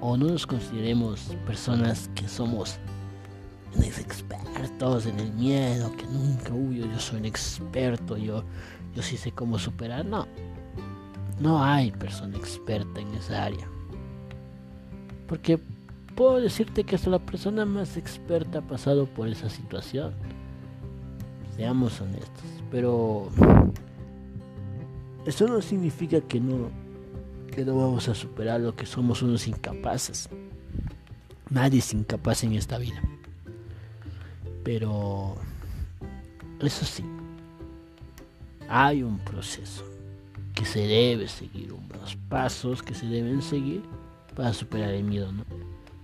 o 0.00 0.16
no 0.16 0.26
nos 0.26 0.46
consideremos 0.46 1.20
personas 1.46 2.08
que 2.14 2.28
somos 2.28 2.78
expertos 3.80 5.06
en 5.06 5.18
el 5.18 5.32
miedo, 5.32 5.90
que 5.96 6.04
nunca, 6.06 6.52
uy, 6.52 6.78
yo 6.78 7.00
soy 7.00 7.18
un 7.20 7.24
experto, 7.24 8.16
yo, 8.16 8.44
yo 8.94 9.02
sí 9.02 9.16
sé 9.16 9.32
cómo 9.32 9.58
superar. 9.58 10.04
No, 10.04 10.28
no 11.42 11.62
hay 11.62 11.90
persona 11.90 12.36
experta 12.38 13.00
en 13.00 13.08
esa 13.14 13.44
área. 13.44 13.66
Porque 15.26 15.58
puedo 16.14 16.40
decirte 16.40 16.84
que 16.84 16.94
hasta 16.94 17.10
la 17.10 17.18
persona 17.18 17.64
más 17.66 17.96
experta 17.96 18.60
ha 18.60 18.62
pasado 18.62 19.06
por 19.06 19.26
esa 19.28 19.50
situación. 19.50 20.14
Seamos 21.56 22.00
honestos. 22.00 22.44
Pero 22.70 23.28
eso 25.26 25.48
no 25.48 25.60
significa 25.60 26.20
que 26.20 26.40
no 26.40 26.70
que 27.50 27.66
no 27.66 27.76
vamos 27.76 28.08
a 28.08 28.14
superar 28.14 28.60
lo 28.60 28.74
que 28.74 28.86
somos 28.86 29.20
unos 29.20 29.46
incapaces. 29.46 30.30
Nadie 31.50 31.80
es 31.80 31.92
incapaz 31.92 32.44
en 32.44 32.54
esta 32.54 32.78
vida. 32.78 33.02
Pero 34.64 35.34
eso 36.60 36.86
sí, 36.86 37.04
hay 38.70 39.02
un 39.02 39.18
proceso 39.18 39.91
se 40.64 40.86
debe 40.86 41.28
seguir, 41.28 41.72
unos 41.72 42.16
pasos 42.28 42.82
que 42.82 42.94
se 42.94 43.06
deben 43.06 43.42
seguir 43.42 43.82
para 44.34 44.52
superar 44.52 44.90
el 44.90 45.04
miedo. 45.04 45.30
¿no? 45.32 45.44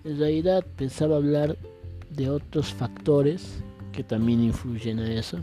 En 0.04 0.18
realidad 0.18 0.64
pensaba 0.76 1.16
hablar 1.16 1.56
de 2.10 2.30
otros 2.30 2.72
factores 2.72 3.62
que 3.92 4.02
también 4.02 4.42
influyen 4.42 4.98
a 5.00 5.12
eso, 5.12 5.38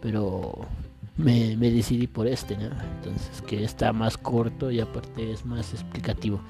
pero 0.00 0.66
me, 1.16 1.56
decidí 1.56 2.06
por 2.06 2.26
este. 2.26 2.54
Entonces, 2.54 3.42
que 3.46 3.64
está 3.64 3.92
más 3.92 4.16
corto 4.18 4.70
y 4.70 4.80
aparte 4.80 5.32
es 5.32 5.44
más 5.44 5.72
explicativo. 5.72 6.40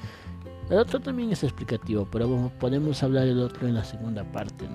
El 0.71 0.79
otro 0.79 0.99
también 0.99 1.31
es 1.31 1.45
explicativo, 1.45 2.09
pero 2.11 2.51
podemos 2.59 3.03
hablar 3.03 3.27
del 3.27 3.40
otro 3.40 3.69
en 3.69 3.75
la 3.75 3.85
segunda 3.85 4.25
parte. 4.25 4.66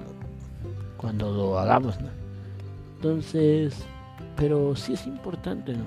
Cuando 0.98 1.32
lo 1.32 1.60
hagamos. 1.60 1.96
Entonces, 2.96 3.76
pero 4.38 4.76
sí 4.76 4.94
es 4.94 5.06
importante, 5.08 5.74
¿no? 5.74 5.84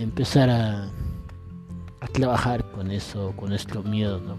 Empezar 0.00 0.50
a, 0.50 0.84
a 2.00 2.06
trabajar 2.12 2.70
con 2.70 2.90
eso, 2.90 3.34
con 3.36 3.50
nuestro 3.50 3.82
miedo, 3.82 4.20
¿no? 4.20 4.38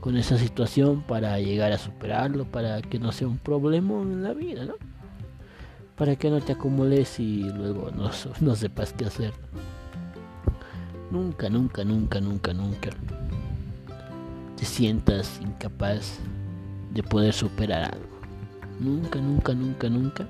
Con 0.00 0.16
esa 0.16 0.36
situación 0.36 1.02
para 1.02 1.38
llegar 1.38 1.72
a 1.72 1.78
superarlo, 1.78 2.44
para 2.44 2.82
que 2.82 2.98
no 2.98 3.12
sea 3.12 3.28
un 3.28 3.38
problema 3.38 4.00
en 4.02 4.22
la 4.22 4.34
vida, 4.34 4.64
¿no? 4.64 4.74
para 5.96 6.16
que 6.16 6.30
no 6.30 6.40
te 6.40 6.52
acumules 6.52 7.20
y 7.20 7.44
luego 7.50 7.90
no, 7.92 8.10
no 8.40 8.56
sepas 8.56 8.92
qué 8.92 9.04
hacer. 9.04 9.32
Nunca, 11.12 11.48
nunca, 11.48 11.84
nunca, 11.84 12.20
nunca, 12.20 12.52
nunca 12.52 12.90
te 14.56 14.64
sientas 14.64 15.40
incapaz 15.40 16.18
de 16.92 17.02
poder 17.02 17.32
superar 17.32 17.84
algo. 17.84 18.18
Nunca, 18.80 19.20
nunca, 19.20 19.54
nunca, 19.54 19.88
nunca 19.88 20.26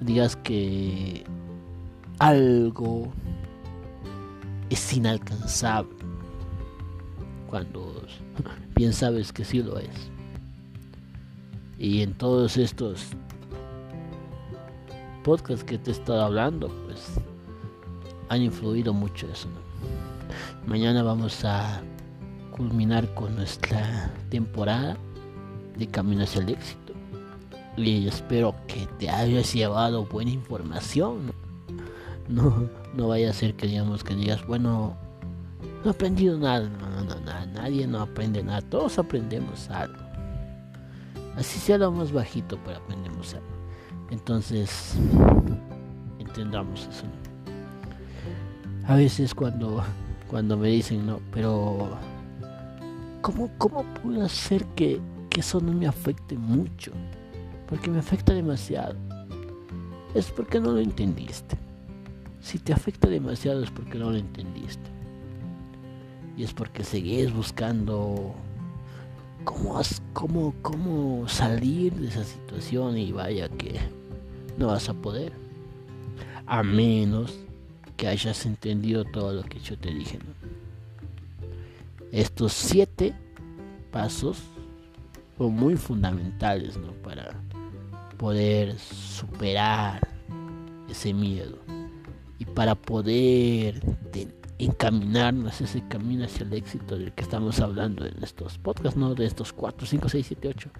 digas 0.00 0.36
que 0.36 1.24
algo 2.18 3.12
es 4.70 4.92
inalcanzable 4.92 5.96
cuando 7.48 8.02
bien 8.74 8.92
sabes 8.92 9.32
que 9.32 9.44
sí 9.44 9.62
lo 9.62 9.78
es. 9.78 10.10
Y 11.78 12.02
en 12.02 12.14
todos 12.14 12.56
estos 12.56 13.08
podcast 15.22 15.62
que 15.62 15.78
te 15.78 15.90
he 15.90 15.94
estado 15.94 16.22
hablando, 16.22 16.68
pues 16.86 17.20
han 18.28 18.42
influido 18.42 18.92
mucho 18.92 19.26
eso. 19.32 19.48
Mañana 20.66 21.02
vamos 21.02 21.44
a 21.44 21.82
culminar 22.50 23.12
con 23.14 23.36
nuestra 23.36 24.10
temporada 24.30 24.96
de 25.76 25.86
Camino 25.86 26.22
hacia 26.22 26.42
el 26.42 26.50
éxito. 26.50 26.92
Y 27.76 28.06
espero 28.06 28.54
que 28.66 28.86
te 28.98 29.08
hayas 29.08 29.52
llevado 29.52 30.04
buena 30.04 30.30
información. 30.30 31.31
No, 32.32 33.08
vaya 33.08 33.30
a 33.30 33.32
ser 33.32 33.54
que 33.54 33.66
digamos 33.66 34.02
que 34.02 34.14
digas, 34.14 34.46
bueno, 34.46 34.96
no 35.84 35.90
he 35.90 35.94
aprendido 35.94 36.38
nada. 36.38 36.68
No, 36.68 37.04
no, 37.04 37.14
no, 37.14 37.46
nadie 37.54 37.86
no 37.86 38.00
aprende 38.00 38.42
nada. 38.42 38.60
Todos 38.62 38.98
aprendemos 38.98 39.68
algo. 39.70 40.02
Así 41.36 41.58
sea 41.58 41.78
lo 41.78 41.90
más 41.90 42.12
bajito, 42.12 42.58
pero 42.64 42.78
aprendemos 42.78 43.34
algo. 43.34 43.46
Entonces, 44.10 44.94
entendamos 46.18 46.88
eso. 46.90 47.04
A 48.86 48.96
veces 48.96 49.34
cuando, 49.34 49.82
cuando 50.28 50.56
me 50.56 50.68
dicen, 50.68 51.06
no, 51.06 51.20
pero 51.32 51.96
¿cómo, 53.22 53.50
cómo 53.58 53.84
puedo 54.02 54.24
hacer 54.24 54.64
que, 54.74 55.00
que 55.30 55.40
eso 55.40 55.60
no 55.60 55.72
me 55.72 55.86
afecte 55.86 56.36
mucho? 56.36 56.92
Porque 57.68 57.90
me 57.90 58.00
afecta 58.00 58.34
demasiado. 58.34 58.96
Es 60.14 60.30
porque 60.30 60.60
no 60.60 60.72
lo 60.72 60.80
entendiste. 60.80 61.56
Si 62.42 62.58
te 62.58 62.72
afecta 62.72 63.08
demasiado 63.08 63.62
es 63.62 63.70
porque 63.70 63.96
no 63.96 64.10
lo 64.10 64.16
entendiste. 64.16 64.90
Y 66.36 66.42
es 66.42 66.52
porque 66.52 66.82
seguís 66.82 67.32
buscando 67.32 68.34
cómo, 69.44 69.80
cómo, 70.12 70.54
cómo 70.60 71.28
salir 71.28 71.94
de 71.94 72.08
esa 72.08 72.24
situación 72.24 72.98
y 72.98 73.12
vaya 73.12 73.48
que 73.48 73.78
no 74.58 74.66
vas 74.66 74.88
a 74.88 74.94
poder. 74.94 75.32
A 76.46 76.64
menos 76.64 77.38
que 77.96 78.08
hayas 78.08 78.44
entendido 78.44 79.04
todo 79.04 79.32
lo 79.32 79.44
que 79.44 79.60
yo 79.60 79.78
te 79.78 79.94
dije. 79.94 80.18
Estos 82.10 82.52
siete 82.52 83.14
pasos 83.92 84.38
son 85.38 85.54
muy 85.54 85.76
fundamentales 85.76 86.76
para 87.04 87.40
poder 88.18 88.76
superar 88.78 90.06
ese 90.90 91.14
miedo 91.14 91.61
y 92.42 92.44
para 92.44 92.74
poder 92.74 93.80
encaminarnos 94.58 95.60
ese 95.60 95.86
camino 95.86 96.24
hacia 96.24 96.44
el 96.44 96.52
éxito 96.54 96.98
del 96.98 97.12
que 97.12 97.22
estamos 97.22 97.60
hablando 97.60 98.04
en 98.04 98.20
estos 98.20 98.58
podcasts, 98.58 98.98
no 98.98 99.14
de 99.14 99.26
estos 99.26 99.52
4, 99.52 99.86
5, 99.86 100.08
6, 100.08 100.26
7, 100.26 100.48
8 100.48 100.70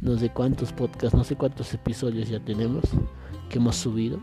no 0.00 0.18
sé 0.18 0.30
cuántos 0.30 0.72
podcasts, 0.72 1.14
no 1.14 1.22
sé 1.22 1.36
cuántos 1.36 1.74
episodios 1.74 2.30
ya 2.30 2.40
tenemos 2.40 2.84
que 3.50 3.58
hemos 3.58 3.76
subido, 3.76 4.20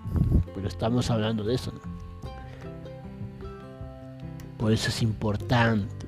pero 0.55 0.67
estamos 0.67 1.11
hablando 1.11 1.43
de 1.43 1.53
eso. 1.53 1.71
Por 4.57 4.71
eso 4.71 4.89
es 4.89 5.01
importante 5.03 6.07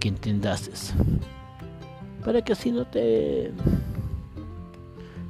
que 0.00 0.08
entendas 0.08 0.66
eso. 0.66 0.94
Para 2.24 2.42
que 2.42 2.52
así 2.54 2.72
no 2.72 2.84
te... 2.84 3.52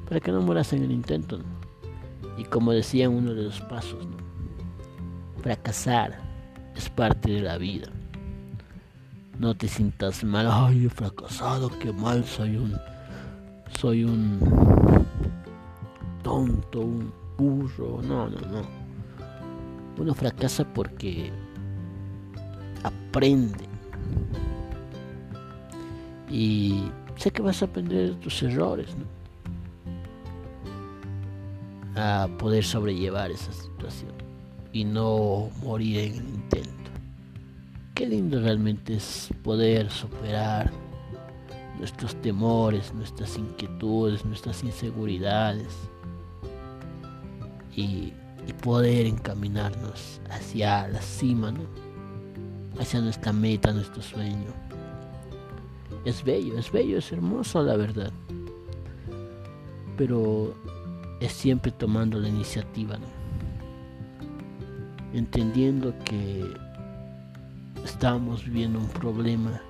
Para 0.08 0.20
que 0.20 0.32
no 0.32 0.40
mueras 0.40 0.72
en 0.72 0.82
el 0.82 0.92
intento. 0.92 1.40
Y 2.36 2.44
como 2.44 2.72
decía 2.72 3.08
uno 3.08 3.34
de 3.34 3.44
los 3.44 3.60
pasos, 3.62 4.06
fracasar 5.42 6.18
es 6.74 6.88
parte 6.90 7.30
de 7.30 7.40
la 7.40 7.58
vida. 7.58 7.88
No 9.38 9.54
te 9.54 9.68
sientas 9.68 10.24
mal, 10.24 10.48
ay, 10.50 10.86
he 10.86 10.90
fracasado, 10.90 11.70
qué 11.78 11.92
mal, 11.92 12.24
soy 12.24 12.56
un 12.56 12.78
soy 13.78 14.04
un 14.04 14.38
tonto, 16.22 16.80
un 16.80 17.12
burro, 17.36 18.00
no, 18.02 18.28
no, 18.28 18.40
no. 18.40 18.62
Uno 19.98 20.14
fracasa 20.14 20.64
porque 20.64 21.30
aprende. 22.82 23.64
Y 26.30 26.90
sé 27.16 27.30
que 27.30 27.42
vas 27.42 27.62
a 27.62 27.66
aprender 27.66 28.10
de 28.10 28.14
tus 28.16 28.42
errores, 28.42 28.96
¿no? 28.96 29.15
A 31.96 32.28
poder 32.38 32.62
sobrellevar 32.64 33.30
esa 33.30 33.52
situación 33.52 34.12
y 34.72 34.84
no 34.84 35.50
morir 35.62 35.98
en 36.00 36.12
el 36.12 36.28
intento. 36.28 36.90
Qué 37.94 38.06
lindo 38.06 38.40
realmente 38.40 38.96
es 38.96 39.30
poder 39.42 39.90
superar 39.90 40.70
nuestros 41.78 42.14
temores, 42.16 42.92
nuestras 42.94 43.38
inquietudes, 43.38 44.24
nuestras 44.24 44.62
inseguridades 44.64 45.68
y, 47.74 48.12
poder 48.62 49.06
encaminarnos 49.06 50.20
hacia 50.30 50.88
la 50.88 51.00
cima, 51.00 51.52
¿no? 51.52 51.60
hacia 52.80 53.00
nuestra 53.00 53.32
meta, 53.32 53.72
nuestro 53.72 54.02
sueño. 54.02 54.48
Es 56.04 56.24
bello, 56.24 56.58
es 56.58 56.70
bello, 56.70 56.98
es 56.98 57.12
hermoso 57.12 57.62
la 57.62 57.76
verdad. 57.76 58.12
Pero 59.96 60.54
es 61.20 61.32
siempre 61.32 61.72
tomando 61.72 62.18
la 62.18 62.28
iniciativa, 62.28 62.98
entendiendo 65.12 65.94
que 66.04 66.44
estamos 67.84 68.44
viviendo 68.44 68.78
un 68.78 68.88
problema 68.88 69.60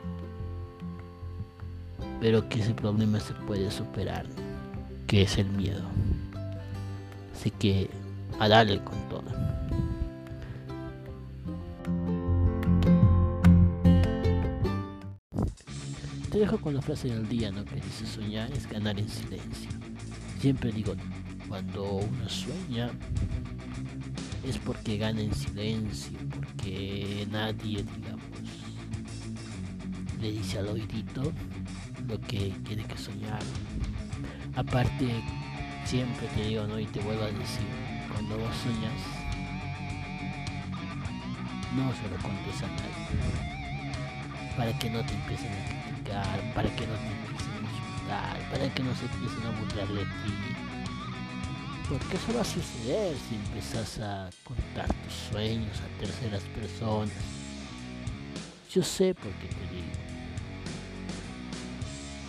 pero 2.21 2.49
que 2.49 2.61
ese 2.61 2.75
problema 2.75 3.21
se 3.21 3.35
puede 3.35 3.71
superar, 3.71 4.27
que 5.07 5.23
es 5.23 5.39
el 5.39 5.49
miedo. 5.51 5.83
Así 7.35 7.51
que 7.51 7.91
a 8.39 8.49
darle 8.49 8.83
con 8.83 8.99
todo. 9.09 9.25
Te 16.31 16.39
dejo 16.41 16.59
con 16.59 16.75
la 16.75 16.83
frase 16.83 17.09
del 17.09 17.29
día, 17.29 17.51
¿no? 17.51 17.65
Que 17.65 17.77
dice 17.77 18.07
soñar 18.07 18.51
es 18.53 18.69
ganar 18.69 18.99
en 18.99 19.09
silencio. 19.09 19.71
Siempre 20.41 20.73
digo, 20.73 20.95
cuando 21.57 21.85
uno 21.85 22.29
sueña 22.29 22.91
es 24.47 24.59
porque 24.59 24.99
gana 24.99 25.23
en 25.23 25.35
silencio, 25.35 26.19
porque 26.35 27.27
nadie, 27.31 27.83
digamos, 27.83 28.27
le 30.21 30.33
dice 30.33 30.59
al 30.59 30.69
oídito 30.69 31.33
lo 32.07 32.21
que 32.21 32.53
tiene 32.63 32.85
que 32.85 32.99
soñar. 32.99 33.41
Aparte, 34.55 35.09
siempre 35.87 36.29
te 36.35 36.47
digo, 36.47 36.67
¿no? 36.67 36.79
Y 36.79 36.85
te 36.85 37.01
vuelvo 37.01 37.23
a 37.23 37.29
decir, 37.29 37.67
cuando 38.13 38.37
vos 38.37 38.55
soñas, 38.57 39.01
no 41.75 41.91
se 41.95 42.07
lo 42.11 42.17
contes 42.23 42.63
a 42.63 42.67
nadie. 42.67 43.97
Para 44.59 44.79
que 44.79 44.91
no 44.91 45.03
te 45.07 45.15
empiecen 45.15 45.53
a 45.53 45.65
criticar, 45.65 46.53
para 46.55 46.69
que 46.77 46.87
no 46.87 46.93
te 46.97 47.07
empiecen 47.07 47.53
a 47.55 47.61
insultar, 47.63 48.51
para 48.51 48.75
que 48.75 48.83
no 48.83 48.95
se 48.95 49.07
empiecen 49.07 49.47
a 49.47 49.59
burlar 49.59 49.89
de 49.89 50.05
ti. 50.05 50.56
Porque 51.89 52.17
eso 52.17 52.35
va 52.35 52.41
a 52.41 52.45
suceder 52.45 53.17
si 53.29 53.37
empiezas 53.37 53.99
a 54.01 54.31
contar 54.45 54.89
tus 55.05 55.15
sueños 55.31 55.77
a 55.81 56.01
terceras 56.01 56.43
personas. 56.55 57.15
Yo 58.73 58.83
sé 58.83 59.15
por 59.15 59.33
qué 59.35 59.49
te 59.49 59.75
digo 59.75 60.07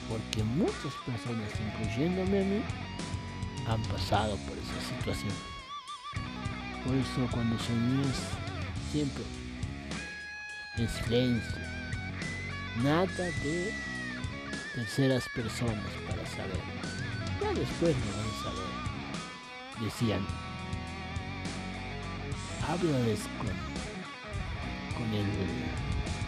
porque 0.10 0.43
muchas 0.43 0.93
personas, 1.05 1.51
incluyéndome 1.60 2.41
a 2.41 2.43
mí, 2.43 2.62
han 3.68 3.82
pasado 3.84 4.38
por 4.38 4.58
esa 4.58 4.95
situación. 4.95 5.34
Por 6.86 6.95
eso 6.95 7.28
cuando 7.32 7.58
sueñas 7.60 8.18
siempre 8.91 9.24
en 10.78 10.88
silencio, 10.88 11.58
nada 12.84 13.05
de 13.43 13.74
terceras 14.76 15.28
personas 15.36 15.91
para 16.08 16.26
saber. 16.28 16.60
Ya 17.41 17.53
después 17.53 17.95
lo 17.95 18.18
van 18.18 18.28
a 18.28 18.43
saber. 18.43 18.66
Decían, 19.82 20.25
háblales 22.67 23.19
con, 23.38 23.47
con, 24.97 25.13
el, 25.13 25.25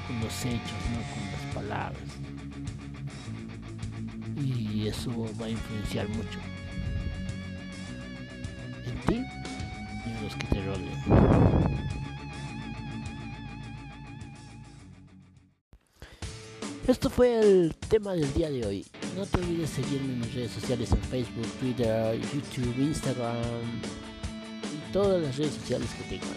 con 0.08 0.20
los 0.22 0.46
hechos, 0.46 0.80
no 0.94 1.02
con 1.14 1.32
las 1.32 1.56
palabras 1.56 2.20
y 4.46 4.88
eso 4.88 5.12
va 5.40 5.46
a 5.46 5.50
influenciar 5.50 6.08
mucho 6.10 6.40
en 8.86 9.00
ti 9.06 9.16
y 10.06 10.10
en 10.10 10.24
los 10.24 10.36
que 10.36 10.48
te 10.48 10.66
rodeen. 10.66 11.90
Esto 16.88 17.10
fue 17.10 17.40
el 17.40 17.76
tema 17.88 18.14
del 18.14 18.34
día 18.34 18.50
de 18.50 18.66
hoy. 18.66 18.86
No 19.20 19.26
te 19.26 19.38
olvides 19.42 19.72
seguirme 19.72 20.14
en 20.14 20.20
mis 20.22 20.34
redes 20.34 20.52
sociales 20.52 20.94
en 20.94 21.02
Facebook, 21.02 21.46
Twitter, 21.60 22.18
YouTube, 22.22 22.74
Instagram 22.80 23.36
todas 24.94 25.22
las 25.22 25.36
redes 25.36 25.56
sociales 25.56 25.90
que 25.98 26.16
tengo. 26.16 26.32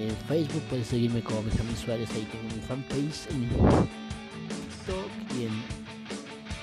En 0.00 0.10
Facebook 0.26 0.62
puedes 0.68 0.88
seguirme 0.88 1.22
como 1.22 1.44
Benjamín 1.44 1.76
Suárez, 1.76 2.10
ahí 2.10 2.26
tengo 2.32 2.56
mi 2.56 2.60
fanpage 2.62 3.30
en 3.30 3.48
TikTok 4.48 5.38
y 5.38 5.44
en 5.44 5.62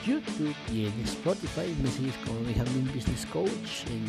YouTube 0.06 0.56
y 0.74 0.88
en 0.88 1.04
Spotify 1.06 1.74
me 1.82 1.90
sigues 1.90 2.16
como 2.26 2.44
Benjamin 2.44 2.92
Business 2.94 3.26
Coach, 3.28 3.88
en 3.88 4.04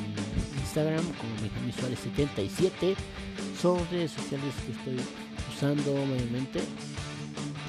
Instagram 0.62 1.04
como 1.04 1.32
Benjamin 1.40 1.72
Suárez 1.78 2.00
77. 2.00 2.96
Son 3.62 3.78
redes 3.92 4.10
sociales 4.10 4.52
que 4.66 4.72
estoy 4.72 5.06
usando 5.54 5.94
mayormente, 6.06 6.58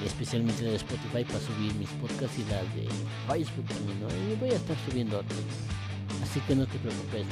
especialmente 0.04 0.66
en 0.68 0.74
Spotify 0.74 1.24
para 1.24 1.40
subir 1.40 1.74
mis 1.74 1.88
podcasts 2.00 2.38
y 2.38 2.44
las 2.50 2.66
de 2.74 2.86
Facebook 3.26 3.66
también, 3.66 3.98
Y 4.32 4.36
voy 4.36 4.50
a 4.50 4.56
estar 4.56 4.76
subiendo 4.88 5.18
otros. 5.20 5.40
Así 6.22 6.40
que 6.40 6.54
no 6.54 6.66
te 6.66 6.78
preocupes. 6.78 7.26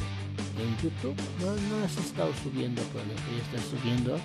En 0.57 0.71
YouTube 0.79 1.17
no, 1.41 1.53
no 1.69 1.81
las 1.81 1.97
estado 1.97 2.33
subiendo, 2.43 2.81
pero 2.93 3.05
las 3.07 3.21
voy 3.27 3.39
a 3.39 3.43
estar 3.43 3.61
subiendo 3.61 4.19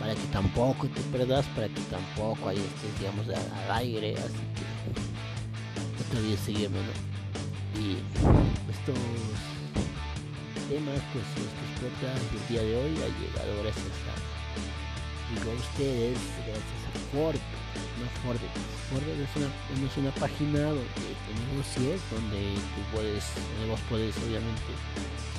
para 0.00 0.14
que 0.14 0.26
tampoco 0.32 0.88
te 0.88 1.00
perdas, 1.16 1.46
para 1.54 1.68
que 1.68 1.80
tampoco 1.82 2.48
ahí 2.48 2.58
estés, 2.58 2.98
digamos, 2.98 3.28
al 3.28 3.70
aire. 3.78 4.14
Así 4.16 4.42
que 4.56 6.14
no 6.14 6.20
olvides 6.20 6.40
seguirme, 6.40 6.78
Y 7.78 7.96
estos 8.70 8.98
temas, 10.68 11.00
pues 11.12 11.24
estos 11.36 11.70
podcasts 11.80 12.32
del 12.32 12.48
día 12.48 12.62
de 12.62 12.76
hoy 12.76 12.92
ha 12.96 13.08
llegado 13.08 13.62
gracias 13.62 13.96
a, 14.08 14.14
digo 15.34 15.50
a 15.50 15.54
ustedes, 15.54 16.18
gracias 16.46 16.81
Ford, 17.12 17.40
no 17.98 18.06
Ford, 18.22 18.40
Ford 18.90 19.06
es 19.08 19.32
una, 19.36 19.48
es 19.48 19.96
una 19.96 20.12
página 20.16 20.72
donde 20.72 21.06
de 21.08 21.32
negocios, 21.48 22.00
donde 22.10 22.56
tú 22.74 22.80
puedes, 22.92 23.24
vos 23.68 23.80
puedes 23.88 24.16
obviamente 24.18 24.72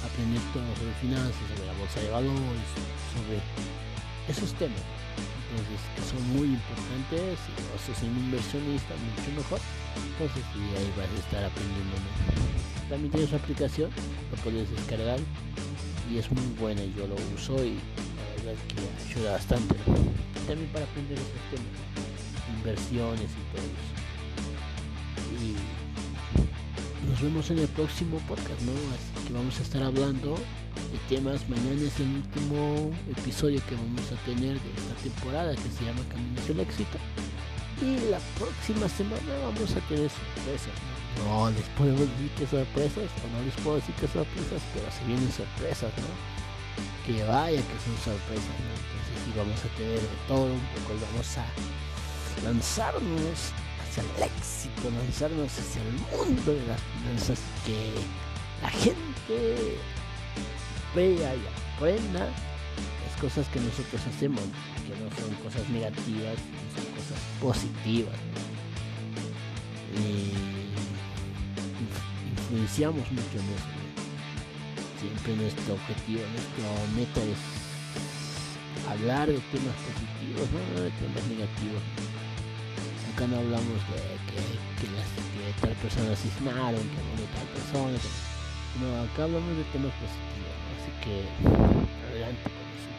aprender 0.03 0.41
todo 0.53 0.67
sobre 0.77 0.93
finanzas, 1.01 1.35
sobre 1.49 1.65
la 1.67 1.75
bolsa 1.77 1.99
de 2.01 2.09
valores, 2.09 2.69
sobre 3.13 3.37
esos 4.27 4.53
temas. 4.57 4.81
Entonces 5.53 5.81
que 5.95 6.01
son 6.01 6.21
muy 6.33 6.47
importantes 6.57 7.37
si 7.45 7.51
no 7.53 7.77
sos 7.77 8.01
un 8.01 8.17
inversionista 8.25 8.93
mucho 8.97 9.29
mejor 9.37 9.61
entonces 9.95 10.43
sí, 10.53 10.59
ahí 10.77 10.93
vas 10.97 11.09
a 11.09 11.19
estar 11.19 11.43
aprendiendo 11.45 11.95
también 12.89 13.11
tiene 13.11 13.27
su 13.27 13.35
aplicación 13.35 13.89
lo 14.31 14.37
puedes 14.43 14.69
descargar 14.71 15.19
y 16.11 16.17
es 16.17 16.31
muy 16.31 16.45
buena 16.59 16.83
y 16.83 16.93
yo 16.97 17.07
lo 17.07 17.15
uso 17.35 17.63
y 17.63 17.77
que 18.51 19.11
ayuda 19.11 19.31
bastante 19.33 19.75
también 20.47 20.69
para 20.71 20.85
aprender 20.85 21.17
esos 21.17 21.43
temas 21.49 21.77
inversiones 22.57 23.29
y 23.31 23.43
todo 23.51 23.63
eso 23.63 23.93
y 25.43 27.07
nos 27.09 27.21
vemos 27.21 27.49
en 27.51 27.59
el 27.59 27.67
próximo 27.69 28.17
podcast 28.27 28.61
no 28.61 28.71
así 28.71 29.27
que 29.27 29.33
vamos 29.33 29.59
a 29.59 29.63
estar 29.63 29.83
hablando 29.83 30.37
temas. 31.09 31.47
Mañana 31.49 31.81
es 31.81 31.99
el 31.99 32.15
último 32.15 32.91
episodio 33.17 33.61
que 33.67 33.75
vamos 33.75 34.11
a 34.11 34.15
tener 34.25 34.59
de 34.59 34.69
esta 34.77 34.95
temporada 35.03 35.55
que 35.55 35.69
se 35.69 35.85
llama 35.85 36.01
Camino 36.09 36.39
hacia 36.39 36.53
el 36.53 36.59
éxito. 36.61 36.97
Y 37.81 38.09
la 38.09 38.19
próxima 38.37 38.87
semana 38.87 39.31
vamos 39.43 39.71
a 39.71 39.79
tener 39.87 40.09
sorpresas. 40.09 40.75
No, 41.25 41.49
les 41.51 41.67
podemos 41.77 42.01
decir 42.01 42.29
que 42.37 42.47
sorpresas, 42.47 43.09
o 43.21 43.25
no 43.29 43.45
les 43.45 43.55
puedo 43.61 43.75
decir 43.77 43.95
que 43.95 44.07
sorpresas, 44.07 44.61
pero 44.73 44.87
se 44.91 45.05
vienen 45.05 45.31
sorpresas, 45.31 45.91
¿no? 45.97 46.32
Que 47.05 47.23
vaya 47.23 47.59
que 47.59 47.77
son 47.83 47.95
sorpresas, 48.03 48.55
¿no? 48.63 48.71
Entonces 48.79 49.15
sí 49.25 49.31
vamos 49.35 49.59
a 49.59 49.67
tener 49.77 49.99
todo 50.27 50.45
un 50.45 50.65
poco, 50.71 50.95
vamos 51.11 51.37
a 51.37 51.45
lanzarnos 52.43 53.51
hacia 53.81 54.03
el 54.03 54.23
éxito, 54.23 54.89
lanzarnos 54.89 55.51
hacia 55.51 55.81
el 55.81 55.93
mundo 55.93 56.53
de 56.53 56.65
las 56.67 56.79
finanzas 56.81 57.39
que 57.65 57.93
la 58.61 58.69
gente 58.69 59.77
vea 60.95 61.35
y 61.35 61.43
aprenda 61.75 62.21
las 62.21 63.21
cosas 63.21 63.47
que 63.49 63.59
nosotros 63.59 64.01
hacemos, 64.07 64.41
que 64.87 64.95
no 64.95 65.09
son 65.19 65.35
cosas 65.43 65.67
negativas, 65.69 66.37
son 66.73 66.85
cosas 66.95 67.19
positivas. 67.41 68.15
Y 69.93 70.33
influenciamos 72.39 73.11
mucho 73.11 73.37
en 73.39 73.45
eso. 73.53 73.82
Siempre 75.03 75.35
nuestro 75.35 75.73
objetivo, 75.73 76.21
nuestra 76.31 76.67
meta 76.95 77.19
es 77.27 77.39
hablar 78.87 79.27
de 79.27 79.39
temas 79.51 79.75
positivos, 79.83 80.47
no 80.47 80.81
de 80.81 80.91
temas 80.91 81.23
negativos. 81.27 81.83
Acá 83.13 83.27
no 83.27 83.37
hablamos 83.37 83.79
de 83.91 83.99
que, 84.31 84.39
que, 84.79 84.87
las, 84.95 85.07
que 85.11 85.43
tal 85.59 85.75
persona 85.83 86.13
asesinaron, 86.13 86.79
que 86.79 86.99
murió 87.11 87.27
tal 87.35 87.47
persona. 87.51 87.99
No, 88.79 89.03
acá 89.03 89.23
hablamos 89.25 89.57
de 89.57 89.63
temas 89.75 89.91
positivos, 89.99 90.55
así 90.71 90.91
que 91.03 91.15
adelante 92.09 92.43
con 92.47 92.67
eso. 92.79 92.91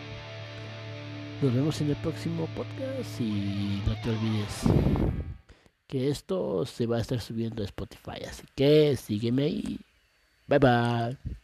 Nos 1.43 1.55
vemos 1.55 1.81
en 1.81 1.91
el 1.91 1.97
próximo 1.97 2.47
podcast 2.55 3.21
y 3.21 3.83
no 3.87 3.97
te 4.03 4.11
olvides 4.11 4.55
que 5.89 6.11
esto 6.11 6.67
se 6.67 6.87
va 6.87 6.99
a 6.99 7.01
estar 7.01 7.21
subiendo 7.21 7.63
a 7.63 7.67
Spotify, 7.67 8.25
así 8.29 8.45
que 8.55 8.97
sígueme 8.97 9.45
ahí. 9.45 9.81
Bye 10.47 10.59
bye. 10.59 11.35